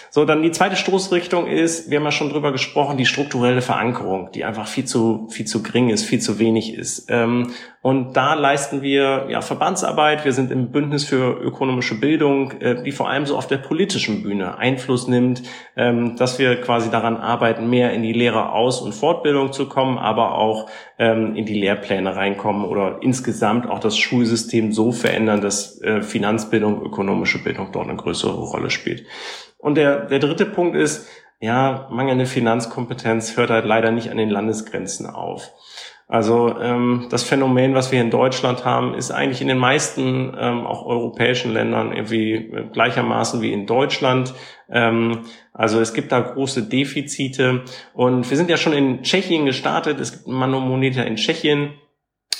So, 0.09 0.25
dann 0.25 0.41
die 0.41 0.51
zweite 0.51 0.75
Stoßrichtung 0.75 1.47
ist, 1.47 1.89
wir 1.89 1.99
haben 1.99 2.05
ja 2.05 2.11
schon 2.11 2.29
drüber 2.29 2.51
gesprochen, 2.51 2.97
die 2.97 3.05
strukturelle 3.05 3.61
Verankerung, 3.61 4.31
die 4.33 4.45
einfach 4.45 4.67
viel 4.67 4.85
zu, 4.85 5.27
viel 5.29 5.45
zu 5.45 5.63
gering 5.63 5.89
ist, 5.89 6.05
viel 6.05 6.19
zu 6.19 6.39
wenig 6.39 6.73
ist. 6.73 7.07
Ähm, 7.09 7.53
und 7.87 8.17
da 8.17 8.33
leisten 8.33 8.81
wir 8.81 9.27
ja 9.29 9.39
Verbandsarbeit. 9.39 10.25
Wir 10.25 10.33
sind 10.33 10.51
im 10.51 10.71
Bündnis 10.71 11.05
für 11.05 11.39
ökonomische 11.39 11.97
Bildung, 11.97 12.51
äh, 12.59 12.83
die 12.83 12.91
vor 12.91 13.09
allem 13.09 13.25
so 13.25 13.37
auf 13.37 13.47
der 13.47 13.59
politischen 13.59 14.23
Bühne 14.23 14.57
Einfluss 14.57 15.07
nimmt, 15.07 15.43
ähm, 15.77 16.17
dass 16.17 16.37
wir 16.37 16.59
quasi 16.59 16.89
daran 16.91 17.15
arbeiten, 17.15 17.69
mehr 17.69 17.93
in 17.93 18.03
die 18.03 18.11
Lehreraus- 18.11 18.81
und 18.81 18.93
Fortbildung 18.93 19.53
zu 19.53 19.69
kommen, 19.69 19.76
aber 19.77 20.35
auch 20.35 20.69
ähm, 20.97 21.35
in 21.35 21.45
die 21.45 21.59
Lehrpläne 21.59 22.15
reinkommen 22.15 22.65
oder 22.65 22.99
insgesamt 23.01 23.69
auch 23.69 23.79
das 23.79 23.97
Schulsystem 23.97 24.71
so 24.71 24.91
verändern, 24.91 25.41
dass 25.41 25.81
äh, 25.81 26.01
Finanzbildung, 26.01 26.81
ökonomische 26.81 27.43
Bildung 27.43 27.71
dort 27.71 27.87
eine 27.87 27.97
größere 27.97 28.33
Rolle 28.33 28.69
spielt. 28.69 29.05
Und 29.57 29.75
der, 29.75 30.05
der 30.05 30.19
dritte 30.19 30.45
Punkt 30.45 30.75
ist, 30.75 31.07
ja, 31.39 31.87
mangelnde 31.91 32.25
Finanzkompetenz 32.25 33.37
hört 33.37 33.51
halt 33.51 33.65
leider 33.65 33.91
nicht 33.91 34.09
an 34.09 34.17
den 34.17 34.29
Landesgrenzen 34.29 35.05
auf. 35.05 35.51
Also 36.09 36.57
ähm, 36.57 37.07
das 37.09 37.23
Phänomen, 37.23 37.73
was 37.73 37.91
wir 37.91 37.99
in 37.99 38.09
Deutschland 38.09 38.63
haben, 38.63 38.93
ist 38.93 39.11
eigentlich 39.11 39.41
in 39.41 39.49
den 39.49 39.57
meisten 39.57 40.33
ähm, 40.39 40.65
auch 40.65 40.85
europäischen 40.85 41.51
Ländern 41.51 41.91
irgendwie 41.91 42.33
äh, 42.33 42.63
gleichermaßen 42.71 43.41
wie 43.41 43.51
in 43.51 43.65
Deutschland. 43.65 44.33
Ähm, 44.69 45.23
also 45.51 45.81
es 45.81 45.93
gibt 45.93 46.13
da 46.13 46.21
große 46.21 46.63
Defizite 46.63 47.63
und 47.93 48.29
wir 48.29 48.37
sind 48.37 48.49
ja 48.49 48.55
schon 48.55 48.71
in 48.71 49.03
Tschechien 49.03 49.45
gestartet. 49.45 49.99
Es 49.99 50.13
gibt 50.13 50.27
einen 50.27 50.37
Manometer 50.37 51.05
in 51.05 51.17
Tschechien. 51.17 51.73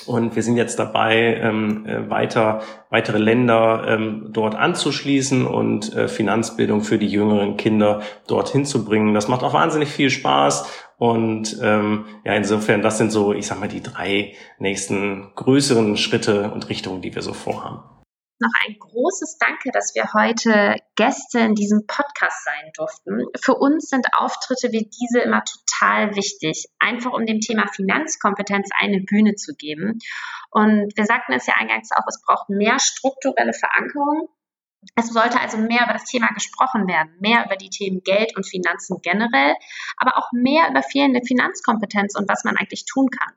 Und 0.06 0.38
wir 0.38 0.44
sind 0.44 0.56
jetzt 0.56 0.80
dabei, 0.80 1.38
ähm, 1.42 1.86
äh, 1.86 2.10
weiter, 2.10 2.62
weitere 2.90 3.18
Länder 3.18 3.84
ähm, 3.88 4.30
dort 4.32 4.56
anzuschließen 4.56 5.46
und 5.46 5.94
äh, 5.94 6.08
Finanzbildung 6.08 6.82
für 6.82 6.98
die 6.98 7.08
jüngeren 7.08 7.58
Kinder 7.58 8.02
dorthin 8.26 8.64
zu 8.64 8.86
bringen. 8.86 9.14
Das 9.14 9.28
macht 9.28 9.44
auch 9.44 9.54
wahnsinnig 9.54 9.90
viel 9.90 10.10
Spaß. 10.10 10.87
Und 10.98 11.58
ähm, 11.62 12.06
ja, 12.26 12.34
insofern, 12.34 12.82
das 12.82 12.98
sind 12.98 13.12
so, 13.12 13.34
ich 13.34 13.48
sag 13.48 13.60
mal, 13.60 13.70
die 13.70 13.84
drei 13.84 14.34
nächsten 14.58 15.32
größeren 15.36 15.96
Schritte 15.96 16.52
und 16.52 16.70
Richtungen, 16.70 17.02
die 17.02 17.14
wir 17.14 17.22
so 17.22 17.34
vorhaben 17.34 17.84
noch 18.40 18.52
ein 18.66 18.78
großes 18.80 19.38
Danke, 19.38 19.72
dass 19.72 19.96
wir 19.96 20.14
heute 20.14 20.76
Gäste 20.96 21.40
in 21.40 21.56
diesem 21.56 21.88
Podcast 21.88 22.44
sein 22.44 22.72
durften. 22.76 23.26
Für 23.42 23.56
uns 23.56 23.90
sind 23.90 24.08
Auftritte 24.14 24.72
wie 24.72 24.90
diese 24.90 25.20
immer 25.20 25.44
total 25.44 26.16
wichtig, 26.16 26.68
einfach 26.80 27.14
um 27.14 27.26
dem 27.26 27.40
Thema 27.40 27.68
Finanzkompetenz 27.68 28.70
eine 28.80 29.02
Bühne 29.02 29.36
zu 29.36 29.56
geben. 29.56 30.00
Und 30.52 30.96
wir 30.96 31.06
sagten 31.06 31.34
es 31.34 31.48
ja 31.48 31.56
eingangs 31.58 31.90
auch, 31.92 32.06
es 32.08 32.22
braucht 32.26 32.50
mehr 32.50 32.80
strukturelle 32.80 33.54
Verankerung. 33.54 34.30
Es 34.96 35.10
sollte 35.10 35.40
also 35.40 35.58
mehr 35.58 35.84
über 35.84 35.94
das 35.94 36.06
Thema 36.06 36.28
gesprochen 36.34 36.88
werden, 36.88 37.12
mehr 37.20 37.46
über 37.46 37.56
die 37.56 37.70
Themen 37.70 38.02
Geld 38.04 38.36
und 38.36 38.48
Finanzen 38.48 39.00
generell, 39.02 39.56
aber 39.98 40.18
auch 40.18 40.32
mehr 40.32 40.70
über 40.70 40.82
fehlende 40.82 41.22
Finanzkompetenz 41.26 42.16
und 42.18 42.28
was 42.30 42.44
man 42.44 42.58
eigentlich 42.58 42.86
tun 42.86 43.10
kann. 43.10 43.34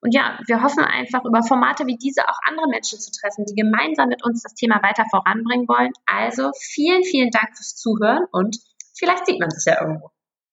Und 0.00 0.14
ja, 0.14 0.38
wir 0.46 0.62
hoffen 0.62 0.82
einfach 0.82 1.24
über 1.24 1.42
Formate 1.42 1.86
wie 1.86 1.96
diese 1.96 2.26
auch 2.28 2.38
andere 2.48 2.68
Menschen 2.68 2.98
zu 2.98 3.10
treffen, 3.12 3.44
die 3.44 3.54
gemeinsam 3.54 4.08
mit 4.08 4.24
uns 4.24 4.42
das 4.42 4.54
Thema 4.54 4.82
weiter 4.82 5.04
voranbringen 5.10 5.68
wollen. 5.68 5.92
Also 6.06 6.50
vielen, 6.58 7.04
vielen 7.04 7.30
Dank 7.30 7.56
fürs 7.56 7.76
Zuhören 7.76 8.24
und 8.32 8.56
vielleicht 8.94 9.26
sieht 9.26 9.38
man 9.38 9.50
sich 9.50 9.64
ja 9.66 9.80
irgendwo. 9.80 10.10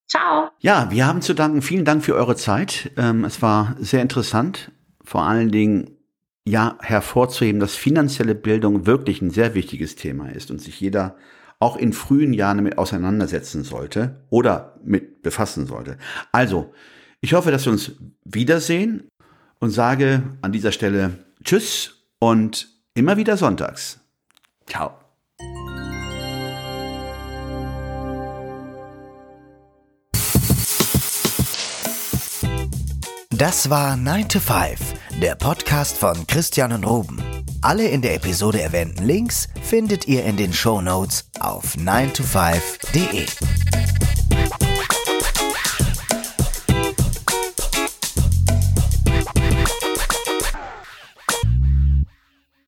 Ciao. 0.08 0.50
Ja, 0.60 0.90
wir 0.92 1.06
haben 1.06 1.22
zu 1.22 1.34
danken. 1.34 1.62
Vielen 1.62 1.86
Dank 1.86 2.04
für 2.04 2.16
eure 2.16 2.36
Zeit. 2.36 2.92
Ähm, 2.98 3.26
es 3.26 3.42
war 3.42 3.76
sehr 3.80 4.02
interessant. 4.02 4.72
Vor 5.04 5.24
allen 5.24 5.52
Dingen 5.52 5.97
ja 6.48 6.78
hervorzuheben, 6.82 7.60
dass 7.60 7.76
finanzielle 7.76 8.36
Bildung 8.36 8.86
wirklich 8.86 9.22
ein 9.22 9.32
sehr 9.32 9.54
wichtiges 9.54 9.96
Thema 9.96 10.30
ist 10.30 10.50
und 10.50 10.60
sich 10.62 10.80
jeder 10.80 11.18
auch 11.60 11.76
in 11.76 11.92
frühen 11.92 12.34
Jahren 12.34 12.58
damit 12.58 12.78
auseinandersetzen 12.78 13.64
sollte 13.64 14.22
oder 14.30 14.80
mit 14.84 15.24
befassen 15.24 15.66
sollte. 15.66 15.98
Also, 16.32 16.74
ich 17.20 17.34
hoffe, 17.34 17.52
dass 17.52 17.66
wir 17.66 17.74
uns 17.74 17.94
wiedersehen 18.24 19.10
und 19.60 19.72
sage 19.72 20.24
an 20.42 20.52
dieser 20.52 20.72
Stelle 20.72 21.26
Tschüss 21.44 22.06
und 22.20 22.70
immer 22.94 23.18
wieder 23.18 23.38
sonntags. 23.38 24.00
Ciao. 24.68 24.92
Das 33.32 33.70
war 33.70 33.98
9 33.98 34.30
to 34.30 34.40
5, 34.40 34.97
der 35.22 35.36
Podcast 35.36 35.98
von 35.98 36.28
Christian 36.28 36.72
und 36.72 36.84
Ruben. 36.84 37.22
Alle 37.62 37.88
in 37.88 38.02
der 38.02 38.14
Episode 38.16 38.62
erwähnten 38.62 39.04
Links 39.04 39.48
findet 39.64 40.08
ihr 40.08 40.24
in 40.26 40.38
den 40.38 40.54
Show 40.54 40.82
Notes 40.82 41.30
auf 41.40 41.76
9to5.de. 41.76 43.26